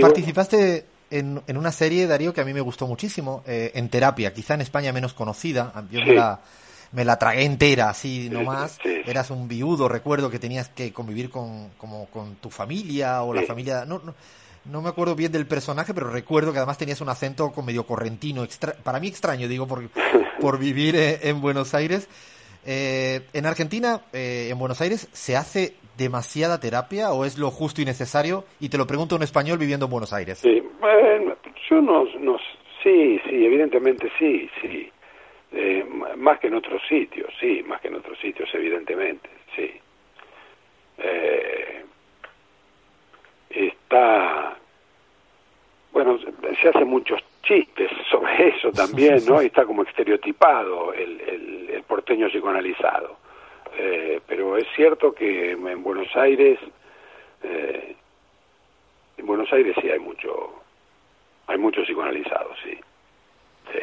¿Participaste 0.00 0.84
en, 1.10 1.42
en, 1.44 1.56
una 1.56 1.72
serie, 1.72 2.06
Darío, 2.06 2.32
que 2.32 2.42
a 2.42 2.44
mí 2.44 2.54
me 2.54 2.60
gustó 2.60 2.86
muchísimo, 2.86 3.42
eh, 3.44 3.72
en 3.74 3.88
terapia, 3.88 4.32
quizá 4.32 4.54
en 4.54 4.60
España 4.60 4.92
menos 4.92 5.14
conocida. 5.14 5.72
Yo 5.90 5.98
me, 6.06 6.14
la, 6.14 6.42
me 6.92 7.04
la 7.04 7.18
tragué 7.18 7.44
entera, 7.44 7.90
así 7.90 8.28
nomás. 8.30 8.78
Eras 8.84 9.30
un 9.30 9.48
viudo, 9.48 9.88
recuerdo 9.88 10.30
que 10.30 10.38
tenías 10.38 10.68
que 10.68 10.92
convivir 10.92 11.30
con, 11.30 11.70
como, 11.78 12.06
con 12.06 12.36
tu 12.36 12.50
familia 12.50 13.22
o 13.22 13.34
la 13.34 13.42
familia. 13.42 13.84
No, 13.86 14.00
no, 14.04 14.14
no, 14.70 14.82
me 14.82 14.88
acuerdo 14.88 15.16
bien 15.16 15.32
del 15.32 15.46
personaje, 15.46 15.94
pero 15.94 16.10
recuerdo 16.10 16.52
que 16.52 16.58
además 16.58 16.78
tenías 16.78 17.00
un 17.00 17.08
acento 17.08 17.50
con 17.52 17.64
medio 17.64 17.84
correntino, 17.84 18.44
extra, 18.44 18.74
para 18.74 19.00
mí 19.00 19.08
extraño, 19.08 19.48
digo, 19.48 19.66
por, 19.66 19.88
por 20.40 20.58
vivir 20.58 20.94
en 20.96 21.40
Buenos 21.40 21.74
Aires. 21.74 22.08
Eh, 22.64 23.22
en 23.32 23.46
Argentina, 23.46 24.02
eh, 24.12 24.48
en 24.50 24.58
Buenos 24.58 24.80
Aires, 24.80 25.08
¿se 25.12 25.36
hace 25.36 25.74
demasiada 25.96 26.60
terapia 26.60 27.10
o 27.10 27.24
es 27.24 27.38
lo 27.38 27.50
justo 27.50 27.82
y 27.82 27.84
necesario? 27.84 28.44
Y 28.60 28.68
te 28.68 28.78
lo 28.78 28.86
pregunto 28.86 29.16
un 29.16 29.22
español 29.22 29.58
viviendo 29.58 29.86
en 29.86 29.90
Buenos 29.90 30.12
Aires. 30.12 30.38
Sí, 30.38 30.62
bueno, 30.80 31.34
yo 31.68 31.80
no, 31.80 32.04
no 32.20 32.36
sí, 32.82 33.18
sí, 33.28 33.44
evidentemente 33.44 34.08
sí, 34.18 34.48
sí. 34.60 34.92
Eh, 35.54 35.84
más 36.16 36.38
que 36.38 36.46
en 36.46 36.54
otros 36.54 36.80
sitios, 36.88 37.32
sí, 37.38 37.62
más 37.66 37.80
que 37.80 37.88
en 37.88 37.96
otros 37.96 38.18
sitios, 38.18 38.48
evidentemente, 38.54 39.28
sí. 39.54 39.70
Eh, 40.98 41.84
está, 43.50 44.56
bueno, 45.92 46.18
se 46.60 46.68
hacen 46.68 46.88
muchos 46.88 47.20
chistes 47.42 47.90
sobre 48.10 48.48
eso 48.48 48.70
también, 48.72 49.24
¿no? 49.26 49.42
Y 49.42 49.46
está 49.46 49.64
como 49.64 49.82
estereotipado 49.82 50.92
el, 50.94 51.20
el, 51.20 51.82
porteño 51.86 52.30
psicoanalizado. 52.30 53.18
Eh, 53.76 54.20
pero 54.26 54.56
es 54.56 54.66
cierto 54.74 55.12
que 55.12 55.50
en 55.50 55.82
Buenos 55.82 56.14
Aires, 56.16 56.58
eh, 57.42 57.94
en 59.18 59.26
Buenos 59.26 59.52
Aires 59.52 59.76
sí 59.82 59.90
hay 59.90 59.98
mucho, 59.98 60.62
hay 61.48 61.58
muchos 61.58 61.86
psicoanalizados, 61.86 62.56
sí. 62.62 62.78
sí. 63.72 63.80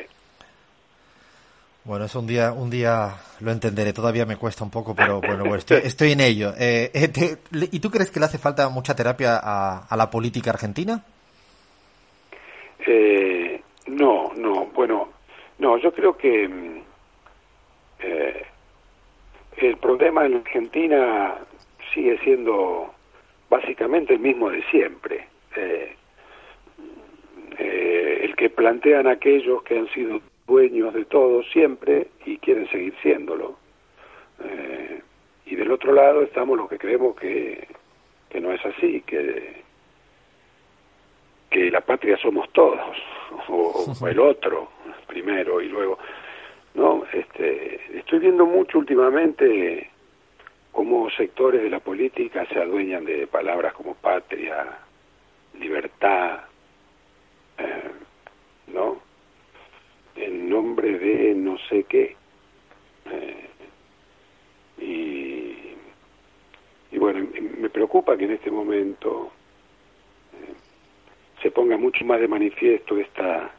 Bueno, 1.89 2.05
es 2.05 2.13
un 2.13 2.27
día, 2.27 2.51
un 2.51 2.69
día 2.69 3.15
lo 3.39 3.49
entenderé. 3.49 3.93
Todavía 3.93 4.23
me 4.23 4.35
cuesta 4.35 4.63
un 4.63 4.69
poco, 4.69 4.93
pero 4.93 5.21
bueno, 5.21 5.39
bueno 5.39 5.55
estoy, 5.55 5.81
estoy 5.83 6.11
en 6.11 6.19
ello. 6.19 6.53
Eh, 6.55 6.91
eh, 6.93 7.07
te, 7.07 7.39
¿Y 7.71 7.79
tú 7.79 7.89
crees 7.89 8.11
que 8.11 8.19
le 8.19 8.27
hace 8.27 8.37
falta 8.37 8.69
mucha 8.69 8.95
terapia 8.95 9.39
a, 9.41 9.97
la 9.97 10.07
política 10.11 10.51
argentina? 10.51 11.03
Eh, 12.85 13.59
no, 13.87 14.31
no. 14.35 14.67
Bueno, 14.67 15.09
no. 15.57 15.79
Yo 15.79 15.91
creo 15.91 16.15
que 16.15 16.83
eh, 18.01 18.45
el 19.57 19.77
problema 19.77 20.27
en 20.27 20.35
Argentina 20.35 21.37
sigue 21.91 22.19
siendo 22.19 22.93
básicamente 23.49 24.13
el 24.13 24.19
mismo 24.19 24.51
de 24.51 24.61
siempre. 24.69 25.27
Eh, 25.55 25.95
el 27.57 28.35
que 28.35 28.51
plantean 28.51 29.07
aquellos 29.07 29.63
que 29.63 29.79
han 29.79 29.87
sido 29.87 30.21
dueños 30.49 30.93
de 30.93 31.05
todo 31.05 31.43
siempre 31.43 32.07
y 32.25 32.37
quieren 32.39 32.67
seguir 32.69 32.93
siéndolo. 33.01 33.57
Eh, 34.43 35.01
y 35.45 35.55
del 35.55 35.71
otro 35.71 35.93
lado 35.93 36.21
estamos 36.21 36.57
los 36.57 36.67
que 36.69 36.77
creemos 36.77 37.15
que, 37.15 37.67
que 38.29 38.41
no 38.41 38.51
es 38.51 38.65
así, 38.65 39.01
que, 39.01 39.63
que 41.49 41.71
la 41.71 41.81
patria 41.81 42.17
somos 42.17 42.51
todos, 42.51 42.97
o, 43.47 44.07
el 44.07 44.19
otro 44.19 44.69
primero 45.07 45.61
y 45.61 45.69
luego. 45.69 45.97
No, 46.75 47.03
este, 47.13 47.97
estoy 47.97 48.19
viendo 48.19 48.45
mucho 48.45 48.79
últimamente 48.79 49.89
cómo 50.71 51.09
sectores 51.09 51.61
de 51.61 51.69
la 51.69 51.79
política 51.79 52.45
se 52.45 52.59
adueñan 52.59 53.05
de 53.05 53.27
palabras 53.27 53.73
como 53.73 53.95
patria, 53.95 54.77
libertad, 55.59 56.41
eh, 57.57 57.91
¿no? 58.67 59.08
En 60.19 60.49
nombre 60.49 60.99
de 60.99 61.33
no 61.35 61.57
sé 61.69 61.83
qué. 61.83 62.15
Eh, 63.11 63.45
y, 64.79 66.95
y 66.95 66.97
bueno, 66.97 67.25
me 67.57 67.69
preocupa 67.69 68.17
que 68.17 68.25
en 68.25 68.31
este 68.31 68.51
momento 68.51 69.31
eh, 70.33 70.53
se 71.41 71.51
ponga 71.51 71.77
mucho 71.77 72.03
más 72.05 72.19
de 72.19 72.27
manifiesto 72.27 72.97
esta 72.97 73.51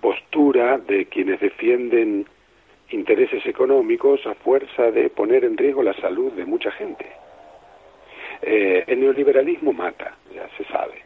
postura 0.00 0.78
de 0.78 1.06
quienes 1.06 1.40
defienden 1.40 2.26
intereses 2.90 3.44
económicos 3.44 4.24
a 4.26 4.34
fuerza 4.34 4.90
de 4.92 5.10
poner 5.10 5.44
en 5.44 5.56
riesgo 5.56 5.82
la 5.82 5.94
salud 5.94 6.32
de 6.32 6.44
mucha 6.44 6.70
gente. 6.70 7.06
Eh, 8.42 8.84
el 8.86 9.00
neoliberalismo 9.00 9.72
mata, 9.72 10.16
ya 10.32 10.48
se 10.56 10.64
sabe. 10.64 11.02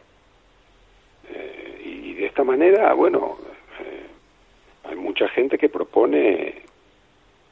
De 2.21 2.27
esta 2.27 2.43
manera, 2.43 2.93
bueno, 2.93 3.37
eh, 3.79 4.05
hay 4.83 4.95
mucha 4.95 5.27
gente 5.29 5.57
que 5.57 5.69
propone, 5.69 6.61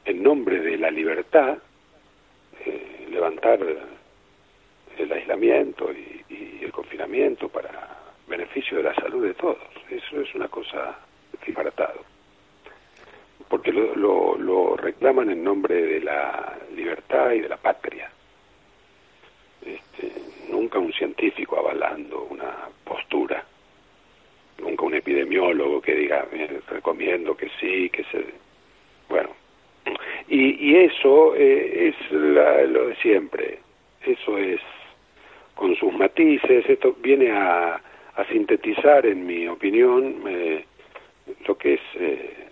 en 0.04 0.22
nombre 0.22 0.60
de 0.60 0.78
la 0.78 0.90
libertad, 0.90 1.58
eh, 2.64 3.06
levantar 3.10 3.58
el 4.96 5.12
aislamiento 5.12 5.90
y, 5.92 6.24
y 6.28 6.64
el 6.64 6.70
confinamiento 6.70 7.48
para 7.48 7.98
beneficio 8.28 8.76
de 8.76 8.84
la 8.84 8.94
salud 8.94 9.26
de 9.26 9.34
todos. 9.34 9.58
Eso 9.90 10.20
es 10.20 10.32
una 10.36 10.46
cosa 10.46 10.96
disparatado. 11.44 12.04
Porque 13.48 13.72
lo, 13.72 13.96
lo, 13.96 14.38
lo, 14.38 14.76
reclaman 14.76 15.30
en 15.30 15.42
nombre 15.42 15.74
de 15.74 16.00
la 16.00 16.56
libertad 16.76 17.32
y 17.32 17.40
de 17.40 17.48
la 17.48 17.56
patria. 17.56 18.08
Este, 19.66 20.12
nunca 20.48 20.78
un 20.78 20.92
científico 20.92 21.58
avalando 21.58 22.22
una 22.30 22.68
postura. 22.84 23.44
Nunca 24.60 24.84
un 24.84 24.94
epidemiólogo 24.94 25.80
que 25.80 25.94
diga, 25.94 26.26
eh, 26.32 26.60
recomiendo 26.68 27.36
que 27.36 27.48
sí, 27.60 27.90
que 27.90 28.04
se... 28.04 28.24
Bueno. 29.08 29.30
Y, 30.28 30.70
y 30.70 30.76
eso 30.76 31.34
eh, 31.34 31.88
es 31.88 32.12
la, 32.12 32.62
lo 32.62 32.88
de 32.88 32.96
siempre. 32.96 33.58
Eso 34.04 34.38
es 34.38 34.60
con 35.54 35.74
sus 35.76 35.92
matices. 35.92 36.68
Esto 36.68 36.96
viene 37.00 37.30
a, 37.32 37.80
a 38.16 38.24
sintetizar, 38.30 39.06
en 39.06 39.26
mi 39.26 39.48
opinión, 39.48 40.22
eh, 40.26 40.64
lo 41.46 41.56
que 41.56 41.74
es 41.74 41.80
eh, 41.96 42.48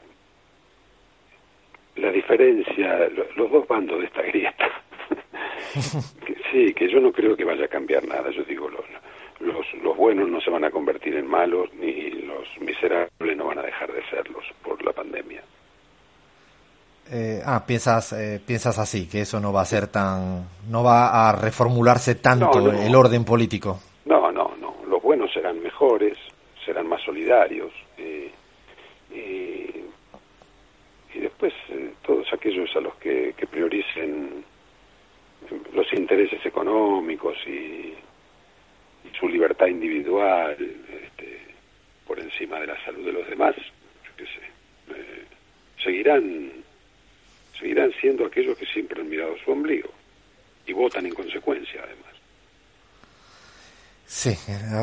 la 1.97 2.11
diferencia, 2.11 3.09
lo, 3.11 3.27
los 3.37 3.51
dos 3.51 3.69
bandos 3.69 4.01
de 4.01 4.07
esta 4.07 4.23
grieta. 4.23 4.83
sí, 6.53 6.73
que 6.75 6.89
yo 6.89 7.01
no 7.01 7.13
creo 7.13 7.37
que 7.37 7.45
vaya 7.45 7.67
a 7.67 7.69
cambiar 7.69 8.07
nada. 8.07 8.31
Yo 8.31 8.43
digo, 8.45 8.69
los, 8.69 8.85
los, 9.41 9.67
los 9.83 9.97
buenos 9.97 10.29
no 10.29 10.41
se 10.41 10.51
van 10.51 10.65
a 10.65 10.71
convertir 10.71 11.17
en 11.17 11.27
malos, 11.27 11.73
ni 11.75 12.11
los 12.11 12.47
miserables 12.61 13.37
no 13.37 13.47
van 13.47 13.59
a 13.59 13.63
dejar 13.63 13.93
de 13.93 14.03
serlos 14.11 14.45
por 14.63 14.83
la 14.85 14.93
pandemia. 14.93 15.43
Eh, 17.11 17.41
ah, 17.45 17.65
piensas, 17.67 18.13
eh, 18.13 18.41
piensas 18.45 18.79
así, 18.79 19.09
que 19.09 19.23
eso 19.23 19.41
no 19.41 19.53
va 19.53 19.63
a 19.63 19.65
ser 19.65 19.87
tan, 19.87 20.47
no 20.69 20.85
va 20.85 21.29
a 21.29 21.33
reformularse 21.33 22.17
tanto 22.17 22.61
no, 22.61 22.73
no. 22.73 22.83
el 22.83 22.95
orden 22.95 23.25
político. 23.25 23.81
No, 24.05 24.31
no, 24.31 24.53
no. 24.61 24.75
Los 24.87 25.03
buenos 25.03 25.33
serán 25.33 25.63
mejores, 25.63 26.19
serán 26.67 26.87
más 26.87 27.01
solidarios, 27.03 27.73
eh, 27.97 28.31
y, 29.11 31.17
y 31.17 31.21
después 31.21 31.55
eh, 31.71 31.95
todos 32.03 32.31
aquellos 32.33 32.69
a 32.77 32.81
los 32.81 32.95
que, 32.97 33.33
que, 33.35 33.47
prioricen 33.47 34.45
los 35.73 35.91
intereses 35.95 36.45
económicos 36.45 37.37
y 37.47 37.95
su 39.19 39.29
libertad 39.29 39.67
individual 39.67 40.57
este, 40.59 41.41
por 42.07 42.19
encima 42.19 42.61
de 42.61 42.67
la 42.69 42.85
salud 42.85 43.05
de 43.05 43.13
los 43.13 43.29
demás, 43.29 43.55
yo 43.57 44.11
qué 44.17 44.25
sé, 44.25 44.95
eh, 44.95 45.25
seguirán 45.83 46.53
seguirán 47.59 47.93
siendo 48.01 48.27
aquellos 48.27 48.57
que 48.57 48.67
siempre 48.67 49.01
han 49.01 49.09
mirado 49.09 49.37
su 49.45 49.51
ombligo 49.51 49.91
y 50.67 50.73
votan 50.73 51.07
en 51.07 51.15
consecuencia 51.15 51.81
además. 51.85 52.09
Sí, 54.11 54.35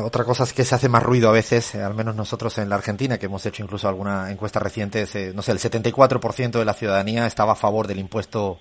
otra 0.04 0.22
cosa 0.22 0.44
es 0.44 0.52
que 0.52 0.62
se 0.62 0.76
hace 0.76 0.88
más 0.88 1.02
ruido 1.02 1.28
a 1.28 1.32
veces, 1.32 1.74
al 1.74 1.94
menos 1.94 2.14
nosotros 2.14 2.58
en 2.58 2.68
la 2.68 2.76
Argentina, 2.76 3.18
que 3.18 3.26
hemos 3.26 3.44
hecho 3.44 3.64
incluso 3.64 3.88
alguna 3.88 4.30
encuesta 4.30 4.60
reciente, 4.60 5.04
no 5.34 5.42
sé, 5.42 5.50
el 5.50 5.58
74% 5.58 6.50
de 6.52 6.64
la 6.64 6.74
ciudadanía 6.74 7.26
estaba 7.26 7.52
a 7.52 7.56
favor 7.56 7.88
del 7.88 7.98
impuesto 7.98 8.60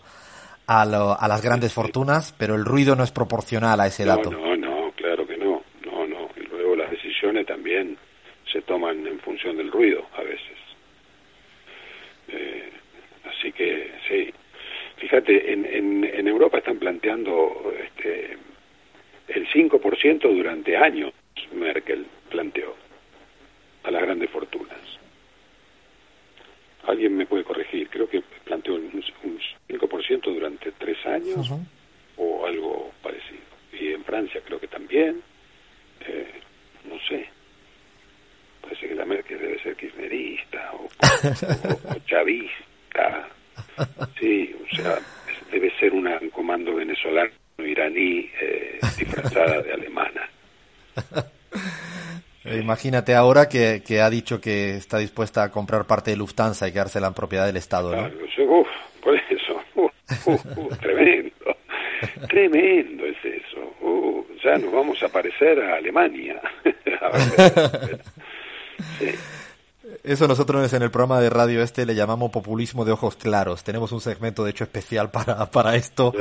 a, 0.66 0.84
lo, 0.86 1.20
a 1.20 1.28
las 1.28 1.44
grandes 1.44 1.72
fortunas, 1.72 2.34
pero 2.38 2.56
el 2.56 2.66
ruido 2.66 2.96
no 2.96 3.04
es 3.04 3.12
proporcional 3.12 3.80
a 3.80 3.86
ese 3.86 4.06
dato. 4.06 4.32
No, 4.32 4.56
no, 4.56 4.92
claro 4.96 5.28
que 5.28 5.38
no, 5.38 5.62
no, 5.86 6.08
no. 6.08 6.30
Y 6.36 6.48
luego 6.48 6.76
las 6.76 6.90
decisiones 6.90 7.46
también 7.46 7.96
se 8.52 8.62
toman 8.64 9.06
en 9.06 9.20
función 9.20 9.58
del 9.58 9.72
ruido 9.72 10.04
a 10.18 10.24
veces. 10.24 10.58
Eh, 12.30 12.72
así 13.30 13.52
que 13.52 13.92
sí. 14.08 14.34
Fíjate, 14.98 15.54
en, 15.54 15.66
en, 15.66 16.04
en 16.04 16.28
Europa 16.28 16.58
están 16.58 16.80
planteando 16.80 17.72
este, 17.84 18.38
el 19.28 19.48
5% 20.06 20.36
durante 20.36 20.78
años, 20.78 21.14
Merkel 21.52 22.06
planteó, 22.30 22.76
a 23.84 23.92
las 23.92 24.02
grandes 24.04 24.30
fortunas. 24.30 24.78
Alguien 26.84 27.18
me 27.18 27.26
puede 27.26 27.44
corregir, 27.44 27.90
creo 27.90 28.08
que 28.08 28.22
planteó 28.44 28.76
un, 28.76 29.04
un 29.24 29.40
5% 29.68 30.22
durante 30.22 30.72
tres 30.74 31.04
años 31.08 31.50
uh 31.50 31.56
-huh. 31.56 31.66
o 32.18 32.46
algo 32.46 32.92
parecido. 33.02 33.42
Y 33.74 33.94
en 33.94 34.04
Francia 34.04 34.42
creo 34.46 34.60
que 34.60 34.68
también. 34.68 35.22
Eh, 36.02 36.32
no 36.88 37.00
sé. 37.08 37.28
Parece 38.62 38.88
que 38.88 38.96
la 38.96 39.06
Merkel 39.06 39.40
debe 39.40 39.60
ser 39.64 39.76
kirchnerista 39.76 40.72
o, 40.74 40.88
chavista. 42.06 43.28
Sí, 44.20 44.56
o 44.64 44.76
sea, 44.76 45.00
debe 45.52 45.72
ser 45.80 45.94
una, 45.94 46.20
un 46.20 46.30
comando 46.30 46.76
venezolano 46.76 47.32
iraní 47.58 48.30
eh, 48.42 48.55
disfrazada 49.00 49.62
de 49.62 49.74
alemana. 49.74 50.30
Imagínate 52.46 53.16
ahora 53.16 53.50
que, 53.50 53.82
ha 54.02 54.10
dicho 54.10 54.40
que 54.40 54.76
está 54.76 55.00
dispuesta 55.00 55.44
a 55.44 55.50
comprar 55.50 55.86
parte 55.86 56.12
de 56.12 56.18
Lufthansa 56.18 56.68
y 56.68 56.72
quedársela 56.72 57.08
en 57.08 57.14
propiedad 57.14 57.48
del 57.48 57.58
Estado. 57.58 57.96
¿no? 57.96 58.08
Uf, 58.46 58.68
por 59.02 59.16
eso, 59.16 59.62
tremendo, 60.82 61.58
tremendo 62.28 63.06
es 63.06 63.18
eso. 63.26 64.28
ya 64.44 64.58
nos 64.60 64.72
vamos 64.72 65.02
a 65.02 65.10
parecer 65.10 65.60
a 65.60 65.78
Alemania. 65.78 66.40
Eso 70.06 70.28
nosotros 70.28 70.72
en 70.74 70.84
el 70.84 70.92
programa 70.92 71.20
de 71.20 71.32
radio 71.32 71.64
este 71.64 71.84
le 71.86 71.96
llamamos 71.96 72.30
populismo 72.30 72.86
de 72.86 72.92
ojos 72.92 73.16
claros. 73.16 73.64
Tenemos 73.64 73.92
un 73.92 74.00
segmento 74.00 74.44
de 74.44 74.52
hecho 74.52 74.64
especial 74.64 75.10
para, 75.10 75.50
para 75.52 75.76
esto, 75.76 76.14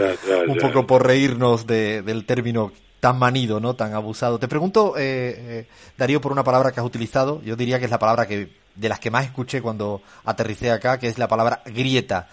un 0.48 0.56
poco 0.56 0.86
por 0.86 1.06
reírnos 1.06 1.66
de, 1.66 2.00
del 2.00 2.24
término 2.24 2.72
tan 3.00 3.18
manido, 3.18 3.60
¿no? 3.60 3.74
Tan 3.74 3.92
abusado. 3.92 4.38
Te 4.38 4.48
pregunto, 4.48 4.94
eh, 4.96 5.34
eh, 5.36 5.66
Darío, 5.98 6.22
por 6.22 6.32
una 6.32 6.42
palabra 6.42 6.72
que 6.72 6.80
has 6.80 6.86
utilizado. 6.86 7.42
Yo 7.42 7.56
diría 7.56 7.78
que 7.78 7.84
es 7.84 7.90
la 7.90 7.98
palabra 7.98 8.26
que 8.26 8.48
de 8.74 8.88
las 8.88 8.98
que 8.98 9.10
más 9.10 9.26
escuché 9.26 9.60
cuando 9.60 10.00
aterricé 10.24 10.70
acá, 10.70 10.98
que 10.98 11.08
es 11.08 11.18
la 11.18 11.28
palabra 11.28 11.60
grieta. 11.66 12.28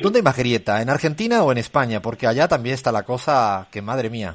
¿Dónde 0.00 0.18
hay 0.18 0.22
más 0.22 0.36
grieta? 0.36 0.82
¿En 0.82 0.90
Argentina 0.90 1.42
o 1.42 1.50
en 1.50 1.56
España? 1.56 2.02
Porque 2.02 2.26
allá 2.26 2.46
también 2.46 2.74
está 2.74 2.92
la 2.92 3.04
cosa 3.04 3.68
que, 3.72 3.80
madre 3.80 4.10
mía. 4.10 4.34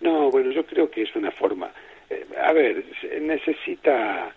No, 0.00 0.30
bueno, 0.30 0.52
yo 0.52 0.64
creo 0.64 0.88
que 0.88 1.02
es 1.02 1.16
una 1.16 1.32
forma. 1.32 1.68
Eh, 2.08 2.26
a 2.40 2.52
ver, 2.52 2.84
necesita. 3.20 4.32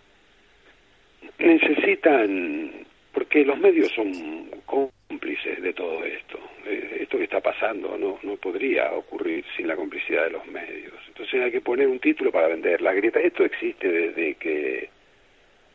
Necesitan. 1.39 2.85
Porque 3.13 3.45
los 3.45 3.57
medios 3.57 3.91
son 3.93 4.51
cómplices 4.65 5.61
de 5.61 5.73
todo 5.73 6.03
esto. 6.03 6.37
Eh, 6.65 6.97
esto 7.01 7.17
que 7.17 7.23
está 7.25 7.39
pasando 7.39 7.97
no, 7.97 8.19
no 8.23 8.35
podría 8.35 8.91
ocurrir 8.91 9.45
sin 9.55 9.67
la 9.67 9.75
complicidad 9.75 10.25
de 10.25 10.31
los 10.31 10.45
medios. 10.47 10.93
Entonces 11.07 11.41
hay 11.41 11.51
que 11.51 11.61
poner 11.61 11.87
un 11.87 11.99
título 11.99 12.31
para 12.31 12.47
vender 12.47 12.81
la 12.81 12.93
grieta. 12.93 13.19
Esto 13.19 13.45
existe 13.45 13.87
desde 13.87 14.35
que, 14.35 14.89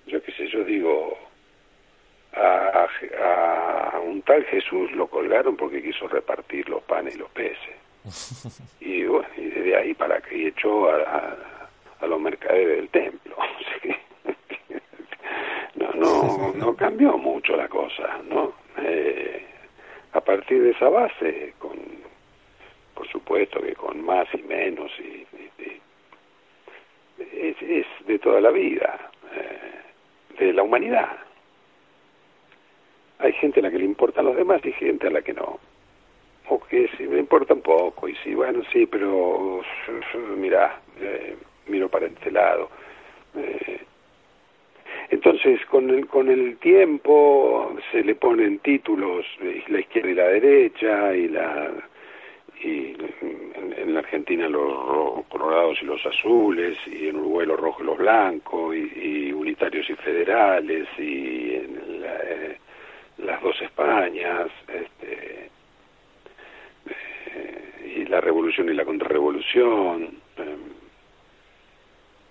yo 0.06 0.22
qué 0.22 0.32
sé, 0.32 0.48
yo 0.48 0.64
digo, 0.64 1.16
a, 2.34 2.88
a, 3.94 4.00
un 4.00 4.22
tal 4.22 4.44
Jesús 4.44 4.90
lo 4.92 5.06
colgaron 5.06 5.56
porque 5.56 5.82
quiso 5.82 6.08
repartir 6.08 6.68
los 6.68 6.82
panes 6.82 7.14
y 7.14 7.18
los 7.18 7.30
peces. 7.30 7.76
Y 8.80 9.04
bueno, 9.04 9.28
y 9.36 9.42
desde 9.42 9.76
ahí 9.76 9.94
para 9.94 10.20
que 10.20 10.48
echó 10.48 10.90
a, 10.90 11.36
a, 12.00 12.06
los 12.06 12.20
mercaderes 12.20 12.78
del 12.78 12.88
templo. 12.88 13.36
no, 13.84 13.94
no, 16.00 16.52
no 16.54 16.74
cambió 16.74 17.16
mucho 17.18 17.56
la 17.56 17.68
cosa, 17.68 18.20
¿no? 18.28 18.54
Eh, 18.78 19.44
a 20.12 20.20
partir 20.20 20.62
de 20.62 20.70
esa 20.70 20.88
base, 20.88 21.54
con, 21.58 21.76
por 22.94 23.06
supuesto 23.08 23.60
que 23.60 23.74
con 23.74 24.02
más 24.04 24.26
y 24.34 24.42
menos, 24.42 24.90
y, 24.98 25.26
es, 27.18 27.86
de 28.06 28.18
toda 28.18 28.40
la 28.40 28.50
vida, 28.50 29.10
eh, 29.34 30.38
de 30.38 30.52
la 30.52 30.62
humanidad. 30.62 31.16
Hay 33.18 33.32
gente 33.34 33.60
a 33.60 33.64
la 33.64 33.70
que 33.70 33.78
le 33.78 33.84
importan 33.84 34.24
los 34.24 34.36
demás 34.36 34.64
y 34.64 34.72
gente 34.72 35.06
a 35.06 35.10
la 35.10 35.22
que 35.22 35.34
no. 35.34 35.58
O 36.48 36.58
que 36.60 36.88
sí, 36.96 37.06
me 37.06 37.18
importa 37.18 37.54
un 37.54 37.60
poco, 37.60 38.08
y 38.08 38.16
sí, 38.16 38.34
bueno, 38.34 38.62
sí, 38.72 38.86
pero 38.86 39.60
mira, 40.36 40.80
eh, 40.98 41.36
miro 41.66 41.88
para 41.88 42.06
este 42.06 42.30
lado. 42.30 42.70
Eh, 43.36 43.84
entonces, 45.10 45.64
con 45.66 45.90
el, 45.90 46.06
con 46.06 46.28
el 46.28 46.56
tiempo 46.58 47.74
se 47.90 48.04
le 48.04 48.14
ponen 48.14 48.60
títulos, 48.60 49.26
la 49.68 49.80
izquierda 49.80 50.10
y 50.10 50.14
la 50.14 50.28
derecha, 50.28 51.14
y 51.14 51.28
la 51.28 51.72
y 52.62 52.94
en, 53.76 53.94
la 53.94 54.00
Argentina 54.00 54.48
los 54.48 55.24
colorados 55.26 55.78
y 55.82 55.86
los 55.86 56.04
azules, 56.04 56.76
y 56.86 57.08
en 57.08 57.16
Uruguay 57.16 57.46
los 57.46 57.58
rojos 57.58 57.82
y 57.82 57.86
los 57.86 57.98
blancos, 57.98 58.76
y, 58.76 59.32
unitarios 59.32 59.88
y 59.88 59.94
federales, 59.94 60.86
y 60.98 61.54
en 61.54 61.80
eh, 62.04 62.58
las 63.18 63.42
dos 63.42 63.60
Españas, 63.62 64.48
este, 64.68 65.48
eh, 66.86 67.96
y 67.96 68.04
la 68.06 68.20
revolución 68.20 68.68
y 68.68 68.74
la 68.74 68.84
contrarrevolución. 68.84 70.02
Eh, 70.36 70.56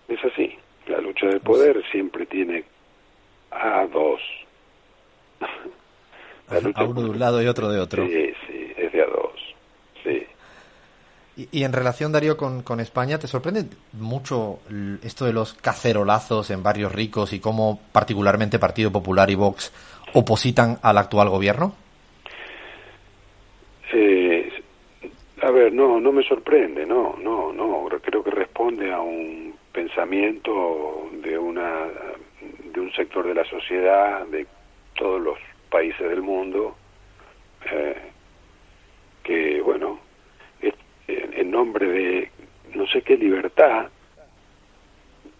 es 0.09 0.25
así. 0.25 0.55
La 0.89 0.99
lucha 0.99 1.27
de 1.27 1.39
poder 1.39 1.81
siempre 1.91 2.25
tiene 2.25 2.63
a 3.51 3.85
dos. 3.87 4.19
a 6.75 6.83
uno 6.83 7.01
de 7.03 7.09
un 7.09 7.19
lado 7.19 7.41
y 7.41 7.47
otro 7.47 7.69
de 7.69 7.79
otro. 7.79 8.05
Sí, 8.07 8.33
sí, 8.47 8.73
es 8.75 8.91
de 8.91 9.01
a 9.01 9.05
dos. 9.05 9.55
Sí. 10.03 10.25
Y, 11.51 11.63
en 11.63 11.71
relación, 11.71 12.11
Darío, 12.11 12.35
con, 12.35 12.63
con, 12.63 12.79
España, 12.79 13.17
¿te 13.19 13.27
sorprende 13.27 13.65
mucho 13.93 14.59
esto 15.03 15.25
de 15.25 15.31
los 15.31 15.53
cacerolazos 15.53 16.49
en 16.49 16.63
barrios 16.63 16.91
ricos 16.91 17.31
y 17.31 17.39
cómo 17.39 17.79
particularmente 17.93 18.59
Partido 18.59 18.91
Popular 18.91 19.29
y 19.29 19.35
Vox 19.35 19.71
opositan 20.13 20.79
al 20.81 20.97
actual 20.97 21.29
gobierno? 21.29 21.75
Eh, 23.93 24.51
a 25.41 25.51
ver, 25.51 25.71
no, 25.71 25.99
no 25.99 26.11
me 26.11 26.23
sorprende, 26.23 26.85
no, 26.85 27.15
no, 27.21 27.53
no. 27.53 27.87
Creo 28.01 28.23
que 28.23 28.31
responde 28.31 28.91
a 28.91 28.99
un 28.99 29.53
pensamiento 29.71 31.09
de 31.21 31.37
una 31.37 31.87
de 32.73 32.79
un 32.79 32.91
sector 32.93 33.27
de 33.27 33.33
la 33.33 33.45
sociedad 33.45 34.25
de 34.27 34.47
todos 34.95 35.21
los 35.21 35.37
países 35.69 36.09
del 36.09 36.21
mundo 36.21 36.75
eh, 37.71 37.97
que 39.23 39.61
bueno 39.61 39.99
en 41.07 41.51
nombre 41.51 41.87
de 41.87 42.31
no 42.73 42.85
sé 42.87 43.01
qué 43.01 43.17
libertad 43.17 43.87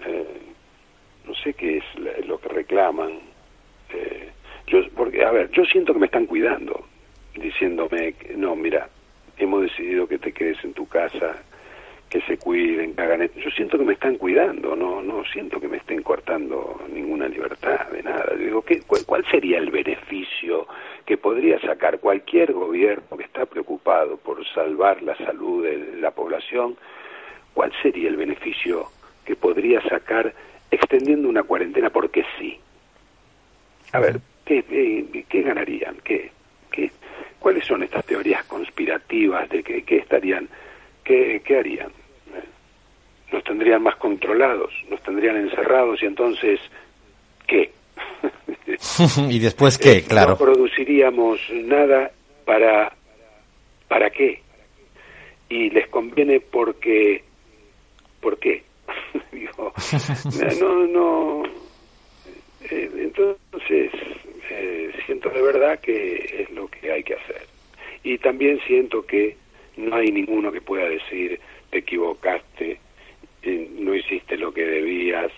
eh, 0.06 0.42
no 1.26 1.34
sé 1.36 1.54
qué 1.54 1.78
es 1.78 2.26
lo 2.26 2.40
que 2.40 2.50
reclaman 2.50 3.20
eh, 3.94 4.30
yo 4.68 4.80
porque 4.96 5.24
a 5.24 5.32
ver 5.32 5.50
yo 5.52 5.64
siento 5.66 5.94
que 5.94 6.00
me 6.00 6.06
están 6.06 6.26
cuidando 6.26 6.86
diciéndome 7.36 8.16
no 8.36 8.56
mira 8.56 8.90
hemos 9.38 9.62
decidido 9.62 10.08
que 10.08 10.20
te 10.20 10.32
quedes 10.32 10.64
en 10.64 10.74
tu 10.74 10.88
casa 10.88 11.44
que 12.10 12.22
se 12.22 12.38
cuiden, 12.38 12.96
que 12.96 13.02
hagan 13.02 13.22
esto. 13.22 13.40
Yo 13.40 13.52
siento 13.52 13.78
que 13.78 13.86
me 13.86 13.94
están 13.94 14.16
cuidando, 14.16 14.76
no 14.76 15.02
no 15.02 15.24
siento 15.26 15.60
que 15.60 15.68
me 15.68 15.78
estén 15.78 16.02
cortando 16.02 16.82
ninguna 16.92 17.28
libertad 17.28 17.88
de 17.90 18.02
nada. 18.02 18.34
digo, 18.36 18.64
¿qué, 18.64 18.82
cuál, 18.82 19.24
sería 19.30 19.60
el 19.60 19.70
beneficio 19.70 20.68
que 21.06 21.18
podría 21.18 21.60
sacar 21.60 22.00
cualquier 22.00 22.54
gobierno 22.54 23.16
que 23.16 23.24
está 23.24 23.46
preocupado 23.46 24.18
por 24.18 24.46
salvar 24.48 25.04
la 25.04 25.16
salud 25.18 25.64
de 25.64 26.00
la 26.00 26.12
población? 26.12 26.76
¿Cuál 27.54 27.72
sería 27.82 28.10
el 28.10 28.18
beneficio 28.18 28.88
que 29.26 29.36
podría 29.36 29.82
sacar 29.82 30.34
extendiendo 30.72 31.30
una 31.30 31.44
cuarentena 31.44 31.92
porque 31.92 32.26
sí? 32.40 32.60
A 33.92 34.00
ver, 34.00 34.20
¿qué, 34.46 34.64
qué, 35.30 35.42
ganarían? 35.42 35.98
¿Qué, 36.04 36.32
qué, 36.72 36.92
¿Cuáles 37.40 37.66
son 37.66 37.84
estas 37.84 38.06
teorías 38.06 38.44
conspirativas 38.46 39.48
de 39.50 39.64
que, 39.64 39.84
que 39.84 39.98
estarían 39.98 40.48
¿qué, 41.44 41.58
harían? 41.58 41.92
Nos 43.32 43.44
tendrían 43.44 43.82
más 43.82 43.96
controlados, 43.96 44.72
nos 44.90 45.02
y 46.02 46.06
entonces, 46.06 46.60
¿qué? 47.48 47.72
¿Y 49.30 49.40
después 49.40 49.78
qué? 49.78 49.98
Eh, 49.98 50.04
claro. 50.04 50.32
No 50.32 50.38
produciríamos 50.38 51.40
nada 51.52 52.12
para... 52.46 52.92
¿Para 53.88 54.10
qué? 54.10 54.42
Y 55.50 55.70
les 55.70 55.88
conviene 55.90 56.40
porque... 56.40 57.24
¿Por 58.20 58.38
qué? 58.40 58.64
Digo, 59.32 59.74
no, 60.60 60.88
no... 60.88 61.44
Eh, 62.70 62.90
entonces, 62.98 63.92
eh, 64.50 64.92
siento 65.06 65.30
de 65.30 65.42
verdad 65.42 65.80
que 65.80 66.42
es 66.42 66.50
lo 66.52 66.68
que 66.68 66.92
hay 66.92 67.04
que 67.04 67.14
hacer. 67.14 67.46
Y 68.04 68.18
también 68.18 68.60
siento 68.68 69.06
que 69.06 69.38
no 69.78 69.96
hay 69.96 70.12
ninguno 70.12 70.52
que 70.52 70.62
pueda 70.62 70.90
decir 70.90 71.40
te 71.70 71.80
equivocaste, 71.80 72.80
no 73.80 73.94
hiciste 73.94 74.38
lo 74.38 74.52
que 74.52 74.66
debías. 74.66 75.32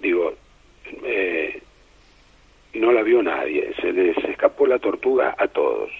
Digo, 0.00 0.32
eh, 1.04 1.62
no 2.74 2.92
la 2.92 3.02
vio 3.02 3.22
nadie, 3.22 3.72
se 3.80 3.92
les 3.92 4.16
escapó 4.24 4.66
la 4.66 4.78
tortuga 4.78 5.34
a 5.38 5.48
todos, 5.48 5.90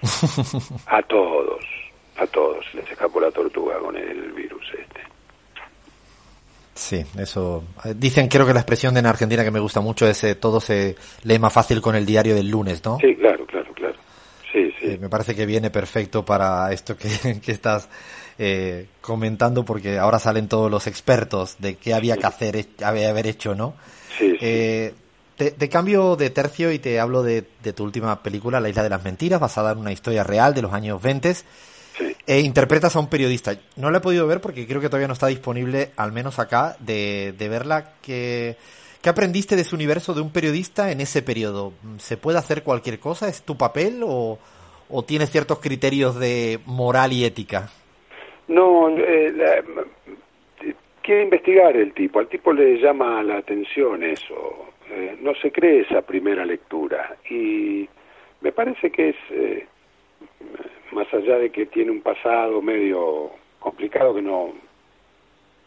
a 0.86 1.02
todos, 1.02 1.64
a 2.16 2.26
todos, 2.26 2.64
les 2.74 2.90
escapó 2.90 3.20
la 3.20 3.30
tortuga 3.30 3.78
con 3.78 3.96
el 3.96 4.32
virus 4.32 4.64
este. 4.78 5.00
Sí, 6.72 7.04
eso. 7.18 7.64
Eh, 7.84 7.94
dicen, 7.94 8.28
creo 8.28 8.46
que 8.46 8.54
la 8.54 8.60
expresión 8.60 8.94
de 8.94 9.00
en 9.00 9.06
Argentina 9.06 9.44
que 9.44 9.50
me 9.50 9.60
gusta 9.60 9.80
mucho 9.80 10.06
es 10.06 10.24
todo 10.40 10.60
se 10.60 10.96
lee 11.24 11.38
más 11.38 11.52
fácil 11.52 11.80
con 11.80 11.94
el 11.94 12.06
diario 12.06 12.34
del 12.34 12.48
lunes, 12.48 12.82
¿no? 12.84 12.98
Sí, 13.00 13.14
claro, 13.16 13.44
claro, 13.46 13.59
Eh, 14.90 14.98
me 14.98 15.08
parece 15.08 15.34
que 15.34 15.46
viene 15.46 15.70
perfecto 15.70 16.24
para 16.24 16.72
esto 16.72 16.96
que, 16.96 17.40
estás 17.46 17.88
eh, 18.38 18.88
comentando, 19.00 19.64
porque 19.64 19.98
ahora 19.98 20.18
salen 20.18 20.48
todos 20.48 20.70
los 20.70 20.86
expertos 20.86 21.56
de 21.58 21.76
qué 21.76 21.94
había 21.94 22.16
que 22.16 22.26
hacer, 22.26 22.68
había 22.82 23.10
haber 23.10 23.26
hecho, 23.26 23.54
¿no? 23.54 23.74
Sí, 24.18 24.36
eh, 24.40 24.94
te, 25.36 25.68
cambio 25.68 26.16
de 26.16 26.28
tercio 26.30 26.70
y 26.70 26.78
te 26.78 27.00
hablo 27.00 27.22
de, 27.22 27.42
tu 27.74 27.84
última 27.84 28.22
película, 28.22 28.60
La 28.60 28.68
Isla 28.68 28.82
de 28.82 28.90
las 28.90 29.02
Mentiras, 29.02 29.40
basada 29.40 29.72
en 29.72 29.78
una 29.78 29.92
historia 29.92 30.22
real 30.22 30.52
de 30.52 30.62
los 30.62 30.72
años 30.72 31.00
20. 31.00 31.34
E 32.26 32.40
interpretas 32.40 32.94
a 32.94 33.00
un 33.00 33.08
periodista. 33.08 33.56
No 33.76 33.90
la 33.90 33.98
he 33.98 34.00
podido 34.00 34.26
ver 34.26 34.40
porque 34.40 34.66
creo 34.66 34.80
que 34.80 34.88
todavía 34.88 35.08
no 35.08 35.14
está 35.14 35.26
disponible, 35.26 35.92
al 35.96 36.12
menos 36.12 36.38
acá, 36.38 36.76
de, 36.78 37.34
de 37.36 37.48
verla. 37.48 37.94
Que, 38.02 38.56
¿Qué 39.00 39.08
aprendiste 39.08 39.56
de 39.56 39.64
su 39.64 39.76
universo 39.76 40.12
de 40.12 40.20
un 40.20 40.30
periodista 40.30 40.90
en 40.90 41.00
ese 41.00 41.22
periodo? 41.22 41.72
¿Se 41.98 42.18
puede 42.18 42.38
hacer 42.38 42.62
cualquier 42.62 43.00
cosa? 43.00 43.28
¿Es 43.28 43.42
tu 43.42 43.56
papel 43.56 44.02
o, 44.04 44.38
o 44.90 45.02
tienes 45.02 45.30
ciertos 45.30 45.60
criterios 45.60 46.18
de 46.18 46.58
moral 46.66 47.12
y 47.12 47.24
ética? 47.24 47.70
No, 48.48 48.88
eh, 48.88 49.32
quiere 51.02 51.22
investigar 51.24 51.76
el 51.76 51.92
tipo. 51.92 52.18
Al 52.18 52.28
tipo 52.28 52.52
le 52.52 52.78
llama 52.78 53.22
la 53.22 53.38
atención 53.38 54.02
eso. 54.02 54.66
Eh, 54.90 55.16
no 55.20 55.34
se 55.34 55.52
cree 55.52 55.80
esa 55.80 56.02
primera 56.02 56.44
lectura. 56.44 57.16
Y 57.28 57.88
me 58.40 58.52
parece 58.52 58.90
que 58.90 59.10
es, 59.10 59.16
eh, 59.30 59.66
más 60.92 61.12
allá 61.12 61.38
de 61.38 61.50
que 61.50 61.66
tiene 61.66 61.90
un 61.90 62.00
pasado 62.00 62.60
medio 62.60 63.30
complicado, 63.58 64.14
que 64.14 64.22
no 64.22 64.52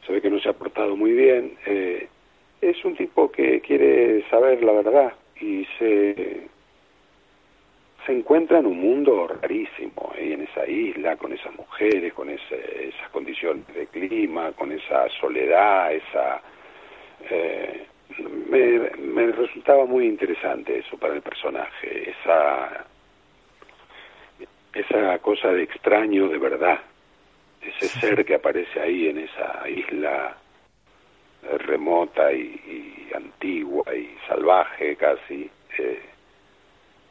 se 0.05 0.13
ve 0.13 0.21
que 0.21 0.29
no 0.29 0.39
se 0.39 0.49
ha 0.49 0.53
portado 0.53 0.95
muy 0.95 1.11
bien, 1.11 1.57
eh, 1.65 2.07
es 2.61 2.83
un 2.83 2.95
tipo 2.95 3.31
que 3.31 3.61
quiere 3.61 4.27
saber 4.29 4.63
la 4.63 4.73
verdad 4.73 5.13
y 5.39 5.65
se 5.79 6.47
se 8.05 8.11
encuentra 8.11 8.59
en 8.59 8.65
un 8.65 8.79
mundo 8.79 9.27
rarísimo, 9.27 10.11
ahí 10.15 10.33
en 10.33 10.41
esa 10.41 10.67
isla, 10.67 11.15
con 11.15 11.33
esas 11.33 11.55
mujeres, 11.55 12.13
con 12.13 12.29
esas 12.29 13.09
condiciones 13.11 13.65
de 13.73 13.87
clima, 13.87 14.51
con 14.53 14.71
esa 14.71 15.07
soledad, 15.19 15.93
esa... 15.93 16.41
Eh, 17.29 17.87
me, 18.49 18.91
me, 18.99 19.31
resultaba 19.31 19.85
muy 19.85 20.05
interesante 20.05 20.79
eso 20.79 20.97
para 20.97 21.15
el 21.15 21.21
personaje, 21.21 22.11
esa, 22.11 22.85
esa 24.73 25.17
cosa 25.19 25.47
de 25.49 25.63
extraño 25.63 26.27
de 26.27 26.37
verdad, 26.37 26.79
ese 27.61 27.87
ser 27.87 28.25
que 28.25 28.35
aparece 28.35 28.79
ahí 28.79 29.07
en 29.07 29.19
esa 29.19 29.67
isla 29.67 30.37
remota 31.59 32.31
y, 32.31 33.09
antigua 33.15 33.83
y 33.95 34.15
salvaje 34.27 34.95
casi, 34.95 35.49
eh, 35.77 36.01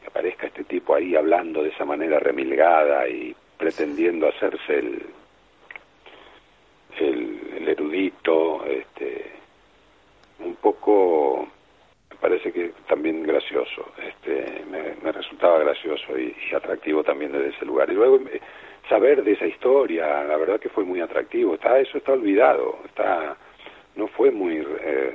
que 0.03 0.09
aparezca 0.09 0.47
este 0.47 0.65
tipo 0.65 0.95
ahí 0.95 1.15
hablando 1.17 1.63
de 1.63 1.71
esa 1.71 1.85
manera 1.85 2.19
remilgada 2.19 3.09
y 3.09 3.35
pretendiendo 3.57 4.29
hacerse 4.29 4.79
el, 4.79 5.03
el, 6.99 7.69
erudito, 7.69 8.65
este, 8.67 9.31
un 10.41 10.57
poco 10.57 11.49
me 12.11 12.17
parece 12.17 12.53
que 12.53 12.73
también 12.87 13.23
gracioso, 13.23 13.93
este, 14.07 14.65
me, 14.71 15.13
resultaba 15.13 15.59
gracioso 15.61 16.19
y, 16.19 16.35
atractivo 16.55 17.03
también 17.03 17.33
desde 17.33 17.57
ese 17.57 17.65
lugar. 17.65 17.91
Y 17.91 17.95
luego 17.95 18.17
eh, 18.29 18.41
saber 18.89 19.23
de 19.25 19.33
esa 19.33 19.47
historia, 19.47 20.23
la 20.25 20.37
verdad 20.37 20.61
que 20.61 20.69
fue 20.69 20.85
muy 20.85 21.01
atractivo. 21.01 21.55
Está, 21.55 21.79
eso 21.79 21.99
está 21.99 22.13
olvidado, 22.13 22.79
está 22.85 23.37
no 23.97 24.09
fue 24.09 24.31
muy... 24.31 24.59
Eh, 24.59 25.15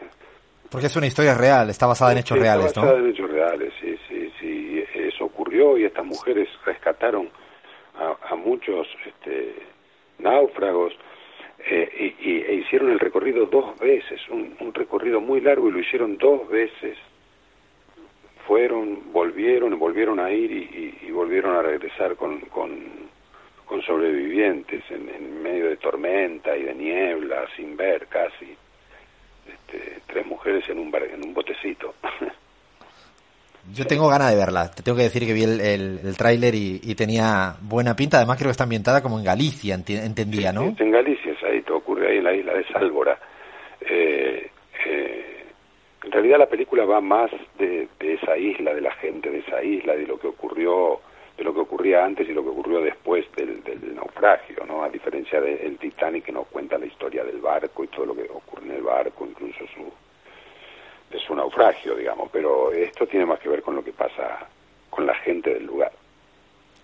porque 0.69 0.87
es 0.87 0.95
una 0.95 1.07
historia 1.07 1.33
real, 1.33 1.69
está 1.69 1.85
basada 1.85 2.11
en 2.11 2.17
hechos 2.19 2.37
reales, 2.37 2.75
¿no? 2.75 2.81
Basada 2.81 2.99
en 2.99 3.09
hechos 3.09 3.31
reales, 3.31 3.73
sí. 3.79 3.97
Y 5.57 5.85
estas 5.85 6.05
mujeres 6.05 6.47
rescataron 6.65 7.29
a, 7.95 8.35
muchos 8.35 8.87
este, 9.07 9.55
náufragos 10.19 10.93
eh, 11.65 12.15
y, 12.19 12.41
e 12.41 12.53
hicieron 12.53 12.91
el 12.91 12.99
recorrido 12.99 13.47
dos 13.47 13.75
veces, 13.79 14.21
un, 14.29 14.55
recorrido 14.71 15.19
muy 15.19 15.41
largo 15.41 15.69
y 15.69 15.71
lo 15.71 15.79
hicieron 15.79 16.17
dos 16.17 16.47
veces. 16.47 16.95
Fueron, 18.45 19.11
volvieron, 19.11 19.77
volvieron 19.79 20.19
a 20.19 20.31
ir 20.31 20.51
y, 20.51 21.11
volvieron 21.11 21.55
a 21.55 21.63
regresar 21.63 22.15
con, 22.15 22.39
con, 22.41 23.07
sobrevivientes 23.83 24.83
en, 24.91 25.41
medio 25.41 25.69
de 25.69 25.77
tormenta 25.77 26.55
y 26.55 26.63
de 26.63 26.75
niebla, 26.75 27.47
sin 27.55 27.75
ver 27.75 28.05
casi 28.07 28.55
este, 29.47 30.01
tres 30.05 30.25
mujeres 30.25 30.69
en 30.69 30.77
un, 30.77 30.93
en 30.93 31.25
un 31.25 31.33
botecito. 31.33 31.95
Yo 33.73 33.85
tengo 33.85 34.07
ganas 34.07 34.31
de 34.31 34.37
verla. 34.37 34.71
Te 34.71 34.81
tengo 34.81 34.97
que 34.97 35.03
decir 35.03 35.25
que 35.25 35.33
vi 35.33 35.43
el, 35.43 35.59
el, 35.59 36.17
tráiler 36.17 36.55
y, 36.55 36.95
tenía 36.95 37.55
buena 37.61 37.95
pinta. 37.95 38.17
Además 38.17 38.37
creo 38.37 38.47
que 38.47 38.51
está 38.51 38.63
ambientada 38.63 39.01
como 39.01 39.19
en 39.19 39.25
Galicia, 39.25 39.75
entendía, 39.75 40.53
¿no? 40.53 40.73
en 40.77 40.91
Galicia, 40.91 41.31
es 41.31 41.43
ahí, 41.43 41.61
todo 41.61 41.77
ocurre 41.77 42.11
ahí 42.11 42.17
en 42.17 42.23
la 42.23 42.33
isla 42.33 42.53
de 42.53 42.63
Sálvora. 42.67 43.19
Eh, 43.81 44.49
eh, 44.85 45.45
en 46.03 46.11
realidad 46.11 46.39
la 46.39 46.47
película 46.47 46.85
va 46.85 47.01
más 47.01 47.29
de, 47.59 47.87
de, 47.99 48.13
esa 48.13 48.37
isla, 48.37 48.73
de 48.73 48.81
la 48.81 48.91
gente 48.93 49.29
de 49.29 49.39
esa 49.39 49.61
isla, 49.63 49.95
de 49.95 50.07
lo 50.07 50.17
que 50.17 50.27
ocurrió 50.27 51.01
de 51.37 51.43
lo 51.43 51.53
que 51.53 51.59
ocurría 51.59 52.03
antes 52.03 52.27
y 52.27 52.33
lo 52.33 52.43
que 52.43 52.49
ocurrió 52.49 52.81
después 52.81 53.25
del, 53.35 53.61
naufragio, 53.95 54.65
¿no? 54.65 54.83
A 54.83 54.89
diferencia 54.89 55.39
del 55.39 55.77
Titanic 55.77 56.25
que 56.25 56.31
nos 56.31 56.47
cuenta 56.47 56.79
la 56.79 56.87
historia 56.87 57.23
del 57.23 57.39
barco 57.39 57.83
y 57.83 57.87
todo 57.87 58.07
lo 58.07 58.15
que 58.15 58.23
ocurre 58.23 58.65
en 58.65 58.71
el 58.71 58.81
barco, 58.81 59.27
incluso 59.27 59.65
su 59.67 59.91
de 61.09 61.19
su 61.19 61.33
naufragio, 61.35 61.95
digamos, 61.95 62.29
pero 62.31 62.71
esto 62.71 63.07
tiene 63.07 63.25
más 63.25 63.39
que 63.39 63.49
ver 63.49 63.61
con 63.61 63.75
lo 63.75 63.83
que 63.83 63.93
pasa 63.93 64.47
con 64.89 65.05
la 65.05 65.15
gente 65.15 65.53
del 65.53 65.65
lugar. 65.65 65.91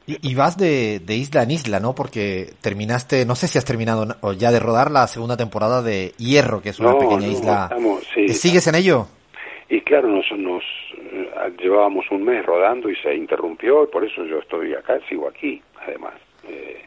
Y, 0.05 0.35
vas 0.35 0.57
de, 0.57 1.01
isla 1.07 1.43
en 1.43 1.51
isla, 1.51 1.79
¿no? 1.79 1.95
Porque 1.95 2.49
terminaste, 2.59 3.25
no 3.25 3.35
sé 3.35 3.47
si 3.47 3.57
has 3.57 3.63
terminado 3.63 4.05
ya 4.37 4.51
de 4.51 4.59
rodar 4.59 4.91
la 4.91 5.07
segunda 5.07 5.37
temporada 5.37 5.81
de 5.81 6.11
Hierro, 6.17 6.61
que 6.61 6.69
es 6.69 6.79
una 6.81 6.97
pequeña 6.97 7.27
isla. 7.27 7.69
¿Sigues 8.27 8.67
en 8.67 8.75
ello? 8.75 9.07
Y 9.69 9.79
claro, 9.79 10.09
nos, 10.09 10.25
nos 10.37 10.61
llevábamos 11.57 12.05
un 12.11 12.25
mes 12.25 12.45
rodando 12.45 12.89
y 12.89 12.95
se 12.97 13.15
interrumpió, 13.15 13.85
y 13.85 13.87
por 13.87 14.03
eso 14.03 14.25
yo 14.25 14.39
estoy 14.39 14.73
acá, 14.73 14.99
sigo 15.07 15.29
aquí, 15.29 15.61
además. 15.81 16.15
Eh, 16.49 16.83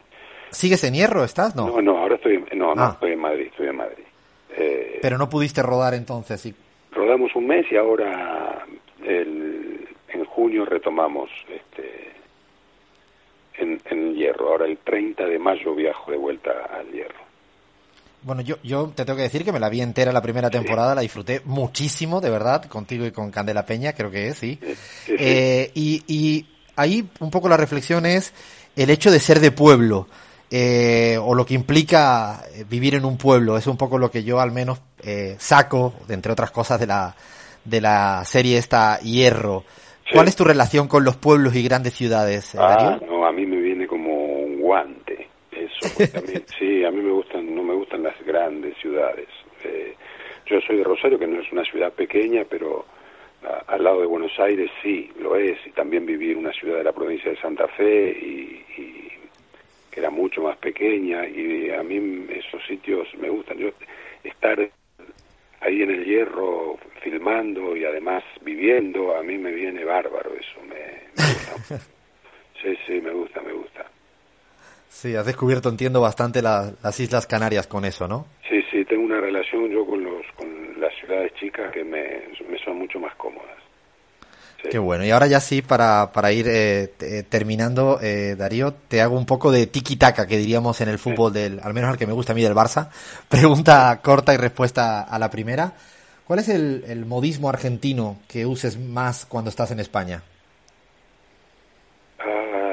¿Sigues 0.51 0.83
en 0.83 0.93
Hierro, 0.93 1.23
estás? 1.23 1.55
No, 1.55 1.69
no, 1.69 1.81
no 1.81 1.97
ahora 1.97 2.15
estoy, 2.15 2.43
no, 2.53 2.75
no, 2.75 2.83
ah. 2.83 2.91
estoy 2.93 3.13
en 3.13 3.19
Madrid, 3.19 3.47
estoy 3.47 3.67
en 3.67 3.77
Madrid. 3.77 4.03
Eh, 4.55 4.99
Pero 5.01 5.17
no 5.17 5.27
pudiste 5.27 5.63
rodar 5.63 5.95
entonces, 5.95 6.39
sí. 6.39 6.53
Rodamos 6.97 7.35
un 7.35 7.45
mes 7.45 7.63
y 7.71 7.77
ahora 7.77 8.65
el, 9.05 9.87
en 10.09 10.25
junio 10.25 10.65
retomamos 10.65 11.29
este 11.47 12.11
en, 13.59 13.79
en 13.85 14.15
Hierro. 14.15 14.49
Ahora 14.49 14.65
el 14.65 14.79
30 14.79 15.25
de 15.27 15.37
mayo 15.37 15.75
viajo 15.75 16.09
de 16.09 16.17
vuelta 16.17 16.51
al 16.73 16.91
Hierro. 16.91 17.27
Bueno, 18.23 18.41
yo, 18.41 18.55
yo 18.63 18.91
te 18.95 19.05
tengo 19.05 19.15
que 19.15 19.23
decir 19.23 19.45
que 19.45 19.51
me 19.51 19.59
la 19.59 19.69
vi 19.69 19.81
entera 19.81 20.11
la 20.11 20.23
primera 20.23 20.49
temporada, 20.49 20.95
la 20.95 21.01
disfruté 21.01 21.41
muchísimo, 21.45 22.19
de 22.19 22.31
verdad, 22.31 22.65
contigo 22.65 23.05
y 23.05 23.11
con 23.11 23.29
Candela 23.29 23.67
Peña, 23.67 23.93
creo 23.93 24.09
que 24.09 24.29
es, 24.29 24.37
sí. 24.37 24.59
Eh, 25.07 25.69
y, 25.75 26.03
y 26.07 26.47
ahí 26.75 27.07
un 27.19 27.29
poco 27.29 27.47
la 27.47 27.57
reflexión 27.57 28.07
es 28.07 28.33
el 28.75 28.89
hecho 28.89 29.11
de 29.11 29.19
ser 29.19 29.39
de 29.39 29.51
pueblo. 29.51 30.07
Eh, 30.49 31.17
o 31.21 31.35
lo 31.35 31.45
que 31.45 31.55
implica 31.55 32.45
eh, 32.53 32.63
vivir 32.69 32.95
en 32.95 33.03
un 33.03 33.17
pueblo. 33.17 33.57
Es 33.57 33.67
un 33.67 33.75
poco 33.75 33.97
lo 33.97 34.09
que 34.09 34.23
yo 34.23 34.39
al 34.39 34.51
menos 34.51 34.79
eh, 35.07 35.35
saco, 35.39 35.93
entre 36.09 36.33
otras 36.33 36.51
cosas, 36.51 36.79
de 36.79 36.87
la, 36.87 37.15
de 37.63 37.79
la 37.79 38.25
serie 38.25 38.57
esta 38.57 38.99
Hierro. 38.99 39.63
¿Cuál 40.11 40.27
es 40.27 40.35
tu 40.35 40.43
relación 40.43 40.87
con 40.87 41.03
los 41.03 41.15
pueblos 41.15 41.55
y 41.55 41.63
grandes 41.63 41.93
ciudades, 41.93 42.55
ah, 42.55 42.99
No, 43.07 43.25
a 43.25 43.31
mí 43.31 43.45
me 43.45 43.57
viene 43.57 43.87
como 43.87 44.13
un 44.13 44.59
guante. 44.59 45.27
Eso, 45.51 45.87
sí, 46.59 46.83
a 46.83 46.91
mí 46.91 47.01
me 47.01 47.11
gustan, 47.11 47.55
no 47.55 47.63
me 47.63 47.73
gustan 47.73 48.03
las 48.03 48.15
grandes 48.25 48.77
ciudades. 48.77 49.27
Eh, 49.63 49.95
yo 50.45 50.59
soy 50.61 50.77
de 50.77 50.83
Rosario, 50.83 51.17
que 51.17 51.27
no 51.27 51.41
es 51.41 51.51
una 51.51 51.63
ciudad 51.63 51.91
pequeña, 51.93 52.43
pero 52.49 52.85
al 53.67 53.83
lado 53.83 54.01
de 54.01 54.07
Buenos 54.07 54.37
Aires 54.39 54.69
sí, 54.81 55.09
lo 55.19 55.35
es, 55.35 55.57
y 55.65 55.71
también 55.71 56.05
viví 56.05 56.31
en 56.31 56.39
una 56.39 56.51
ciudad 56.51 56.77
de 56.77 56.83
la 56.83 56.91
provincia 56.91 57.31
de 57.31 57.39
Santa 57.39 57.67
Fe, 57.69 58.09
y, 58.09 58.63
que 59.89 59.99
era 59.99 60.09
mucho 60.09 60.41
más 60.41 60.57
pequeña, 60.57 61.27
y 61.27 61.71
a 61.71 61.81
mí 61.81 62.27
esos 62.29 62.61
sitios 62.67 63.07
me 63.19 63.29
gustan. 63.29 63.57
Yo 63.57 63.69
estar 64.23 64.69
ahí 65.61 65.81
en 65.81 65.91
el 65.91 66.05
hierro 66.05 66.77
filmando 67.01 67.75
y 67.75 67.85
además 67.85 68.23
viviendo, 68.41 69.15
a 69.15 69.23
mí 69.23 69.37
me 69.37 69.51
viene 69.51 69.83
bárbaro 69.83 70.31
eso, 70.33 70.61
me 70.67 71.23
gusta. 71.23 71.79
Sí, 72.59 72.75
sí, 72.87 72.99
me 73.01 73.11
gusta, 73.11 73.39
me 73.41 73.53
gusta. 73.53 73.85
Sí, 74.89 75.15
has 75.15 75.27
descubierto, 75.27 75.69
entiendo, 75.69 76.01
bastante 76.01 76.41
las 76.41 76.99
Islas 76.99 77.27
Canarias 77.27 77.67
con 77.67 77.85
eso, 77.85 78.07
¿no? 78.07 78.25
Sí, 78.49 78.63
sí, 78.71 78.83
tengo 78.85 79.03
una 79.03 79.21
relación 79.21 79.69
yo 79.69 79.85
con, 79.85 80.03
los, 80.03 80.25
con 80.35 80.47
las 80.81 80.91
ciudades 80.95 81.31
chicas 81.35 81.71
que 81.71 81.83
me, 81.83 82.23
son 82.65 82.79
mucho 82.79 82.99
más 82.99 83.13
cómodas. 83.15 83.57
Qué 84.69 84.79
bueno. 84.79 85.05
Y 85.05 85.11
ahora 85.11 85.27
ya 85.27 85.39
sí, 85.39 85.61
para, 85.61 86.11
para 86.11 86.31
ir 86.31 86.47
eh, 86.49 87.23
terminando, 87.29 87.99
eh, 88.01 88.35
Darío, 88.37 88.73
te 88.73 89.01
hago 89.01 89.17
un 89.17 89.25
poco 89.25 89.51
de 89.51 89.71
tiki-taka, 89.71 90.27
que 90.27 90.37
diríamos 90.37 90.81
en 90.81 90.89
el 90.89 90.99
fútbol, 90.99 91.31
del, 91.31 91.59
al 91.61 91.73
menos 91.73 91.91
al 91.91 91.97
que 91.97 92.07
me 92.07 92.13
gusta 92.13 92.33
a 92.33 92.35
mí 92.35 92.41
del 92.41 92.55
Barça. 92.55 92.89
Pregunta 93.29 93.99
corta 94.03 94.33
y 94.33 94.37
respuesta 94.37 95.03
a 95.03 95.19
la 95.19 95.29
primera. 95.29 95.73
¿Cuál 96.25 96.39
es 96.39 96.49
el, 96.49 96.83
el 96.87 97.05
modismo 97.05 97.49
argentino 97.49 98.17
que 98.27 98.45
uses 98.45 98.77
más 98.77 99.25
cuando 99.25 99.49
estás 99.49 99.71
en 99.71 99.79
España? 99.79 100.23
Ah 102.19 102.67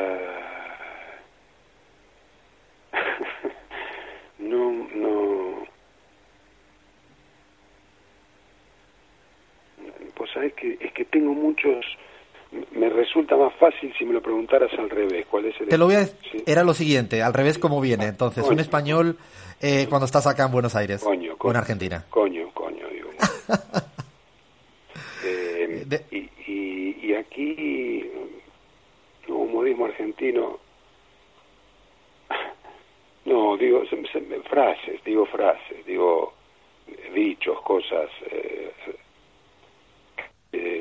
sabes 10.34 10.52
que 10.54 10.76
es 10.80 10.92
que 10.92 11.04
tengo 11.04 11.32
muchos 11.32 11.84
me 12.72 12.88
resulta 12.88 13.36
más 13.36 13.53
fácil 13.70 13.94
si 13.96 14.04
me 14.04 14.12
lo 14.12 14.20
preguntaras 14.20 14.70
al 14.78 14.90
revés. 14.90 15.26
¿Cuál 15.30 15.46
es 15.46 15.60
el 15.60 15.68
Te 15.68 15.78
lo 15.78 15.86
voy 15.86 15.94
a 15.94 16.06
Era 16.46 16.64
lo 16.64 16.74
siguiente, 16.74 17.22
al 17.22 17.32
revés 17.32 17.58
cómo 17.58 17.80
viene. 17.80 18.06
Entonces, 18.06 18.44
un 18.46 18.60
español 18.60 19.16
eh, 19.60 19.86
cuando 19.88 20.06
estás 20.06 20.26
acá 20.26 20.46
en 20.46 20.52
Buenos 20.52 20.74
Aires 20.74 21.02
coño, 21.02 21.36
o 21.38 21.50
en 21.50 21.56
Argentina. 21.56 22.04
Coño, 22.10 22.50
coño, 22.52 22.86
digo. 22.88 23.10
eh, 25.24 25.86
y, 26.10 26.18
y, 26.46 26.98
y, 27.02 27.14
aquí, 27.14 28.10
un 29.28 29.52
modismo 29.52 29.86
argentino, 29.86 30.58
no, 33.24 33.56
digo 33.56 33.82
frases, 34.50 35.02
digo 35.04 35.26
frases, 35.26 35.86
digo 35.86 36.34
dichos, 37.14 37.60
cosas 37.62 38.10
eh, 38.30 38.72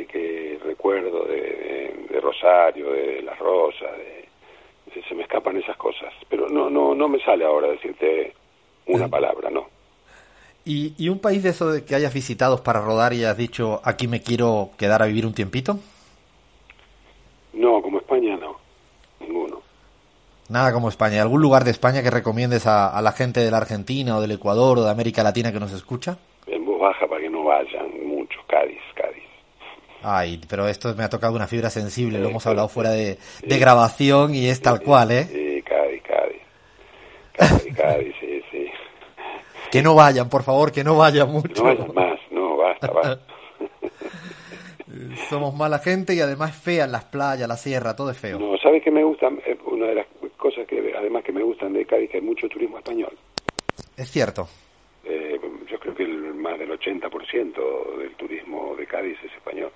que 0.10 0.60
recuerdo 0.64 1.26
de, 1.26 2.08
de, 2.10 2.20
Rosario, 2.22 2.92
de, 2.92 3.22
Las 3.22 3.38
Rosas, 3.40 3.92
de, 3.98 5.02
se 5.08 5.16
me 5.16 5.24
escapan 5.24 5.58
esas 5.58 5.78
cosas, 5.78 6.14
pero 6.30 6.48
no, 6.50 6.70
no, 6.70 6.94
no 6.94 7.08
me 7.08 7.20
sale 7.20 7.46
ahora 7.46 7.70
decirte 7.70 8.34
una 8.88 9.08
palabra, 9.08 9.50
no. 9.50 9.68
¿Y, 10.66 10.94
¿Y 10.98 11.10
un 11.10 11.20
país 11.20 11.44
de 11.44 11.50
eso 11.50 11.72
de 11.72 11.84
que 11.84 11.96
hayas 11.96 12.14
visitado 12.14 12.64
para 12.64 12.80
rodar 12.80 13.14
y 13.14 13.24
has 13.26 13.38
dicho, 13.38 13.82
aquí 13.84 14.08
me 14.08 14.22
quiero 14.22 14.70
quedar 14.78 15.02
a 15.02 15.08
vivir 15.08 15.26
un 15.26 15.34
tiempito? 15.34 15.78
No, 17.54 17.82
como 17.82 18.00
España 18.00 18.38
no, 18.38 18.56
ninguno. 19.20 19.62
Nada 20.50 20.72
como 20.72 20.90
España. 20.90 21.22
¿Algún 21.22 21.42
lugar 21.42 21.64
de 21.64 21.72
España 21.72 22.02
que 22.02 22.10
recomiendes 22.10 22.66
a, 22.66 22.98
a, 22.98 23.02
la 23.02 23.12
gente 23.12 23.42
de 23.42 23.52
la 23.52 23.58
Argentina 23.58 24.18
o 24.18 24.22
del 24.22 24.32
Ecuador 24.32 24.80
o 24.80 24.84
de 24.84 24.92
América 24.92 25.24
Latina 25.24 25.52
que 25.52 25.60
nos 25.60 25.74
escucha? 25.74 26.18
En 26.48 26.66
voz 26.66 26.80
baja 26.80 27.08
para 27.08 27.22
que 27.22 27.30
no 27.30 27.44
vayan 27.44 28.08
mucho. 28.08 28.40
Cádiz, 28.48 28.82
Cádiz. 28.96 29.33
Ay, 30.04 30.42
pero 30.50 30.68
esto 30.68 30.94
me 30.96 31.04
ha 31.04 31.10
tocado 31.10 31.34
una 31.34 31.48
fibra 31.48 31.70
sensible, 31.70 32.20
lo 32.20 32.30
hemos 32.30 32.46
hablado 32.46 32.68
fuera 32.68 32.92
de, 32.92 33.18
de 33.42 33.58
grabación 33.58 34.36
y 34.36 34.50
es 34.50 34.62
tal 34.62 34.82
cual, 34.82 35.12
¿eh? 35.12 35.24
Sí, 35.24 35.64
Cádiz, 35.64 36.04
Cádiz. 36.04 36.42
Cádiz, 37.32 37.78
Cádiz, 37.78 38.16
sí, 38.20 38.44
sí. 38.52 38.68
Que 39.72 39.82
no 39.82 39.96
vayan, 39.96 40.30
por 40.30 40.44
favor, 40.44 40.74
que 40.74 40.84
no 40.84 40.98
vayan 40.98 41.32
mucho. 41.32 41.64
No 41.64 41.70
vayan 41.70 41.94
más, 41.94 42.20
no, 42.32 42.58
basta, 42.58 42.92
basta. 42.92 43.20
Somos 45.30 45.56
mala 45.56 45.80
gente 45.80 46.14
y 46.14 46.20
además 46.20 46.52
es 46.52 46.58
fea 46.58 46.84
en 46.84 46.92
las 46.92 47.06
playas, 47.06 47.48
la 47.48 47.56
sierra, 47.56 47.96
todo 47.96 48.12
es 48.12 48.18
feo. 48.18 48.38
No, 48.38 48.58
¿sabes 48.58 48.84
qué 48.84 48.92
me 48.92 49.04
gusta? 49.04 49.30
Una 49.66 49.88
de 49.88 49.96
las 49.96 50.08
cosas 50.38 50.68
que 50.68 50.94
además 50.96 51.24
que 51.24 51.32
me 51.32 51.44
gustan 51.44 51.72
de 51.72 51.86
Cádiz, 51.86 52.10
que 52.10 52.18
hay 52.18 52.24
mucho 52.24 52.50
turismo 52.50 52.78
español. 52.78 53.18
Es 53.96 54.12
cierto. 54.12 54.50
Eh, 55.06 55.40
yo 55.72 55.80
creo 55.80 55.96
que 55.96 56.04
el, 56.04 56.36
más 56.36 56.60
del 56.60 56.72
80% 56.72 57.98
del 57.98 58.16
turismo 58.16 58.76
de 58.76 58.86
Cádiz 58.86 59.18
es 59.24 59.34
español. 59.34 59.72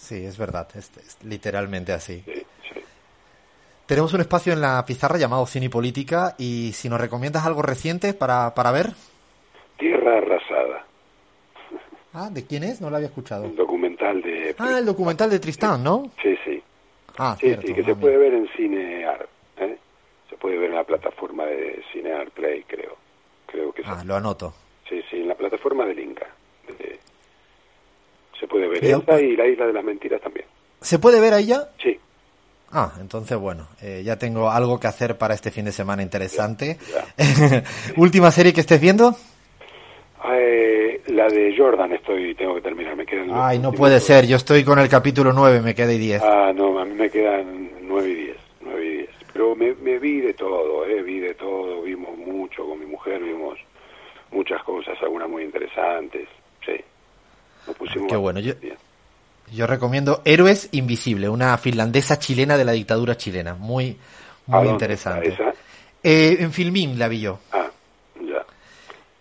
Sí, 0.00 0.24
es 0.24 0.38
verdad, 0.38 0.66
es, 0.74 0.90
es 0.96 1.18
literalmente 1.24 1.92
así. 1.92 2.22
Sí, 2.24 2.32
sí. 2.72 2.80
Tenemos 3.86 4.14
un 4.14 4.22
espacio 4.22 4.52
en 4.54 4.60
la 4.62 4.82
pizarra 4.86 5.18
llamado 5.18 5.44
Cine 5.46 5.66
y 5.66 5.68
Política 5.68 6.34
y 6.38 6.72
si 6.72 6.88
nos 6.88 7.00
recomiendas 7.00 7.44
algo 7.44 7.60
reciente 7.60 8.14
para, 8.14 8.54
para 8.54 8.72
ver. 8.72 8.92
Tierra 9.78 10.16
Arrasada. 10.18 10.86
Ah, 12.14 12.28
¿de 12.30 12.46
quién 12.46 12.64
es? 12.64 12.80
No 12.80 12.88
lo 12.90 12.96
había 12.96 13.08
escuchado. 13.08 13.44
Un 13.44 13.54
documental 13.56 14.20
de... 14.22 14.54
Ah, 14.58 14.78
el 14.78 14.86
documental 14.86 15.28
de 15.30 15.38
Tristán, 15.38 15.84
¿no? 15.84 16.10
Sí, 16.22 16.34
sí. 16.44 16.62
Ah, 17.18 17.36
sí, 17.38 17.46
cierto. 17.46 17.66
sí, 17.66 17.74
que 17.74 17.84
se 17.84 17.94
puede 17.94 18.16
ver 18.16 18.34
en 18.34 18.48
Cinear. 18.56 19.28
¿eh? 19.58 19.76
Se 20.30 20.36
puede 20.36 20.56
ver 20.58 20.70
en 20.70 20.76
la 20.76 20.84
plataforma 20.84 21.44
de 21.44 21.82
Cinear 21.92 22.30
Play, 22.30 22.64
creo. 22.64 22.96
Creo 23.46 23.72
que 23.72 23.82
Ah, 23.84 24.02
lo 24.04 24.16
anoto. 24.16 24.54
Sí, 24.88 25.02
sí, 25.10 25.18
en 25.18 25.28
la 25.28 25.34
plataforma 25.34 25.84
del 25.84 25.98
Inca. 26.00 26.26
Se 28.40 28.46
puede 28.48 28.66
ver 28.68 28.82
esta 28.82 29.20
y 29.20 29.36
la 29.36 29.46
Isla 29.46 29.66
de 29.66 29.72
las 29.74 29.84
Mentiras 29.84 30.20
también. 30.22 30.46
¿Se 30.80 30.98
puede 30.98 31.20
ver 31.20 31.34
ahí 31.34 31.46
ya? 31.46 31.68
Sí, 31.82 31.98
Ah, 32.72 32.92
entonces 33.00 33.36
bueno, 33.36 33.66
eh, 33.82 34.02
ya 34.04 34.16
tengo 34.16 34.48
algo 34.48 34.78
que 34.78 34.86
hacer 34.86 35.18
para 35.18 35.34
este 35.34 35.50
fin 35.50 35.64
de 35.64 35.72
semana 35.72 36.02
interesante. 36.02 36.78
ya. 37.18 37.64
Última 37.96 38.30
serie 38.30 38.52
que 38.52 38.60
estés 38.60 38.80
viendo. 38.80 39.14
Eh, 40.32 41.00
la 41.08 41.26
de 41.28 41.52
Jordan 41.56 41.92
estoy, 41.92 42.34
tengo 42.34 42.54
que 42.54 42.60
terminar, 42.60 42.94
me 42.94 43.06
quedan... 43.06 43.28
Ay, 43.32 43.58
no 43.58 43.72
puede 43.72 43.98
ser, 44.00 44.26
yo 44.26 44.36
estoy 44.36 44.62
con 44.64 44.78
el 44.78 44.88
capítulo 44.88 45.32
9, 45.32 45.62
me 45.62 45.74
queda 45.74 45.92
y 45.92 45.98
10. 45.98 46.22
Ah, 46.22 46.52
no, 46.54 46.78
a 46.78 46.84
mí 46.84 46.94
me 46.94 47.08
quedan 47.10 47.70
nueve 47.82 48.08
y 48.10 48.14
diez, 48.14 48.36
nueve 48.60 48.84
y 48.86 48.90
diez. 48.98 49.10
Pero 49.32 49.56
me, 49.56 49.74
me 49.76 49.98
vi 49.98 50.20
de 50.20 50.34
todo, 50.34 50.84
eh, 50.86 51.02
vi 51.02 51.20
de 51.20 51.34
todo, 51.34 51.82
vimos 51.82 52.16
mucho 52.18 52.64
con 52.66 52.78
mi 52.78 52.86
mujer, 52.86 53.20
vimos 53.22 53.58
muchas 54.30 54.62
cosas, 54.62 54.96
algunas 55.02 55.28
muy 55.28 55.42
interesantes, 55.42 56.28
sí. 56.64 56.74
Nos 57.66 57.76
pusimos 57.76 58.08
Qué 58.08 58.16
bueno, 58.16 58.40
yo- 58.40 58.54
recomiendo 59.66 60.22
Héroes 60.24 60.68
Invisible, 60.72 61.28
una 61.28 61.56
finlandesa 61.58 62.18
chilena 62.18 62.56
de 62.56 62.64
la 62.64 62.72
dictadura 62.72 63.16
chilena. 63.16 63.54
Muy, 63.54 63.96
¿A 64.48 64.60
muy 64.60 64.68
interesante. 64.68 65.36
Eh, 66.02 66.36
en 66.40 66.52
Filmín 66.52 66.98
la 66.98 67.08
vi 67.08 67.20
yo. 67.20 67.38
Ah, 67.52 67.68
ya. 68.20 68.44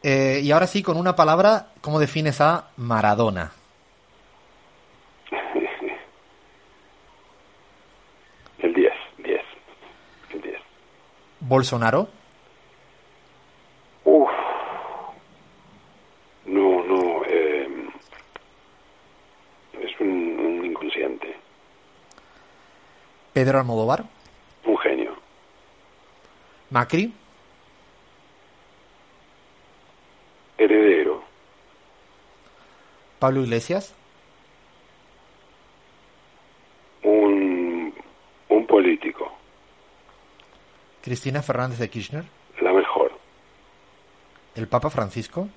Eh, 0.04 0.40
y 0.44 0.52
ahora 0.52 0.68
sí, 0.68 0.82
con 0.84 0.98
una 0.98 1.16
palabra, 1.16 1.70
¿cómo 1.82 2.00
defines 2.00 2.40
a 2.42 2.70
Maradona? 2.78 3.52
El 8.60 8.74
10, 8.74 8.94
10, 9.20 9.42
el 10.34 10.42
10. 10.42 10.58
Bolsonaro, 11.40 12.10
Uf. 14.04 14.30
No, 16.46 16.84
no, 16.84 17.24
eh, 17.26 17.68
es 19.82 20.00
un, 20.00 20.08
un 20.10 20.66
inconsciente, 20.66 21.36
Pedro 23.40 23.58
Almodóvar, 23.58 24.04
un 24.66 24.78
genio. 24.80 25.16
Macri, 26.72 27.14
Heredero, 30.58 31.24
Pablo 33.18 33.40
Iglesias, 33.44 33.96
un, 37.04 37.94
un 38.50 38.68
político, 38.68 39.32
Cristina 41.02 41.42
Fernández 41.42 41.80
de 41.80 41.90
Kirchner, 41.90 42.26
la 42.60 42.74
mejor. 42.74 43.14
el 44.56 44.68
Papa 44.68 44.90
Francisco, 44.90 45.48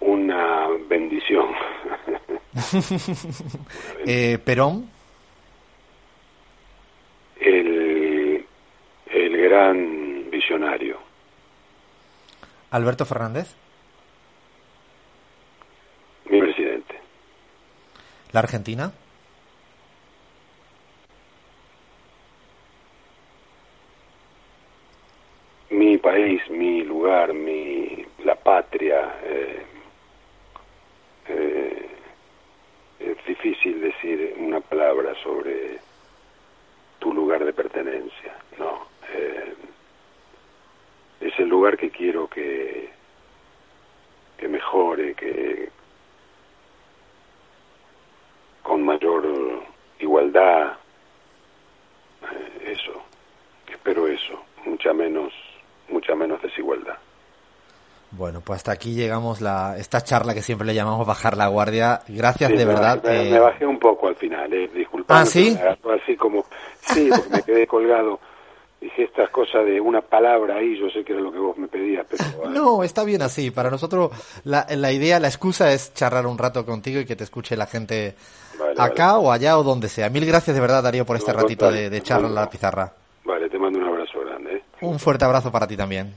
Una 0.00 0.66
bendición. 0.88 1.46
eh, 4.06 4.38
Perón, 4.44 4.88
el, 7.38 8.46
el 9.10 9.36
gran 9.36 10.30
visionario. 10.30 10.98
Alberto 12.70 13.04
Fernández, 13.04 13.54
Mi 16.28 16.40
presidente. 16.40 17.00
la 18.32 18.40
Argentina, 18.40 18.92
Mi 25.70 25.98
país, 25.98 26.40
mi 26.50 26.82
lugar, 26.84 27.34
mi, 27.34 28.04
la 28.24 28.36
patria. 28.36 29.16
eh, 29.24 29.62
eh, 31.28 31.88
es 33.00 33.26
difícil 33.26 33.80
decir 33.80 34.34
una 34.38 34.60
palabra 34.60 35.12
sobre 35.22 35.80
tu 37.00 37.12
lugar 37.12 37.44
de 37.44 37.52
pertenencia. 37.52 38.34
No. 38.58 38.86
eh, 39.12 39.54
es 41.20 41.38
el 41.40 41.48
lugar 41.48 41.76
que 41.76 41.90
quiero 41.90 42.28
que, 42.28 42.90
que 44.38 44.48
mejore, 44.48 45.14
que 45.14 45.68
con 48.62 48.84
mayor 48.84 49.26
igualdad. 49.98 50.74
eh, 52.22 52.72
eso. 52.72 53.02
Espero 53.68 54.06
eso. 54.06 54.44
Mucha 54.64 54.92
menos, 54.92 55.32
mucha 55.88 56.14
menos 56.14 56.40
desigualdad. 56.42 56.98
Bueno, 58.10 58.35
pues 58.46 58.58
hasta 58.58 58.70
aquí 58.70 58.94
llegamos 58.94 59.40
la 59.40 59.76
esta 59.76 60.00
charla 60.02 60.32
que 60.32 60.40
siempre 60.40 60.64
le 60.68 60.72
llamamos 60.74 61.04
bajar 61.04 61.36
la 61.36 61.48
guardia. 61.48 62.02
Gracias 62.06 62.48
Sí, 62.52 62.56
de 62.56 62.64
verdad. 62.64 63.02
me, 63.02 63.26
eh, 63.28 63.30
me 63.32 63.40
bajé 63.40 63.66
un 63.66 63.80
poco 63.80 64.06
al 64.06 64.14
final, 64.14 64.52
eh, 64.52 64.70
disculpame, 64.72 65.20
Ah, 65.20 65.26
¿sí? 65.26 65.58
así 66.00 66.14
como, 66.16 66.44
sí, 66.82 67.08
porque 67.10 67.28
me 67.30 67.42
quedé 67.42 67.66
colgado. 67.66 68.20
Dije 68.80 69.02
estas 69.02 69.30
cosas 69.30 69.64
de 69.64 69.80
una 69.80 70.00
palabra 70.00 70.56
ahí, 70.58 70.78
yo 70.78 70.88
sé 70.90 71.02
que 71.02 71.12
era 71.14 71.22
lo 71.22 71.32
que 71.32 71.38
vos 71.40 71.58
me 71.58 71.66
pedías, 71.66 72.06
pero... 72.08 72.48
No, 72.50 72.84
está 72.84 73.02
bien 73.02 73.20
así. 73.22 73.50
Para 73.50 73.68
nosotros 73.70 74.12
la, 74.44 74.64
la 74.70 74.92
idea, 74.92 75.18
la 75.18 75.26
excusa 75.26 75.72
es 75.72 75.92
charlar 75.94 76.24
un 76.26 76.38
rato 76.38 76.64
contigo 76.64 77.00
y 77.00 77.04
que 77.06 77.16
te 77.16 77.24
escuche 77.24 77.56
la 77.56 77.66
gente 77.66 78.14
Vale, 78.60 78.74
acá 78.78 79.18
o 79.18 79.32
allá 79.32 79.58
o 79.58 79.64
donde 79.64 79.88
sea. 79.88 80.08
Mil 80.10 80.24
gracias 80.24 80.54
de 80.54 80.60
verdad, 80.60 80.84
Darío, 80.84 81.04
por 81.04 81.16
este 81.16 81.32
ratito 81.32 81.68
de, 81.72 81.90
de 81.90 82.00
charla 82.02 82.28
en 82.28 82.34
la 82.36 82.48
pizarra. 82.48 82.92
Vale, 83.24 83.48
te 83.48 83.58
mando 83.58 83.80
un 83.80 83.86
abrazo 83.88 84.20
grande. 84.20 84.56
¿eh? 84.56 84.62
Un 84.82 85.00
fuerte 85.00 85.24
abrazo 85.24 85.50
para 85.50 85.66
ti 85.66 85.76
también. 85.76 86.14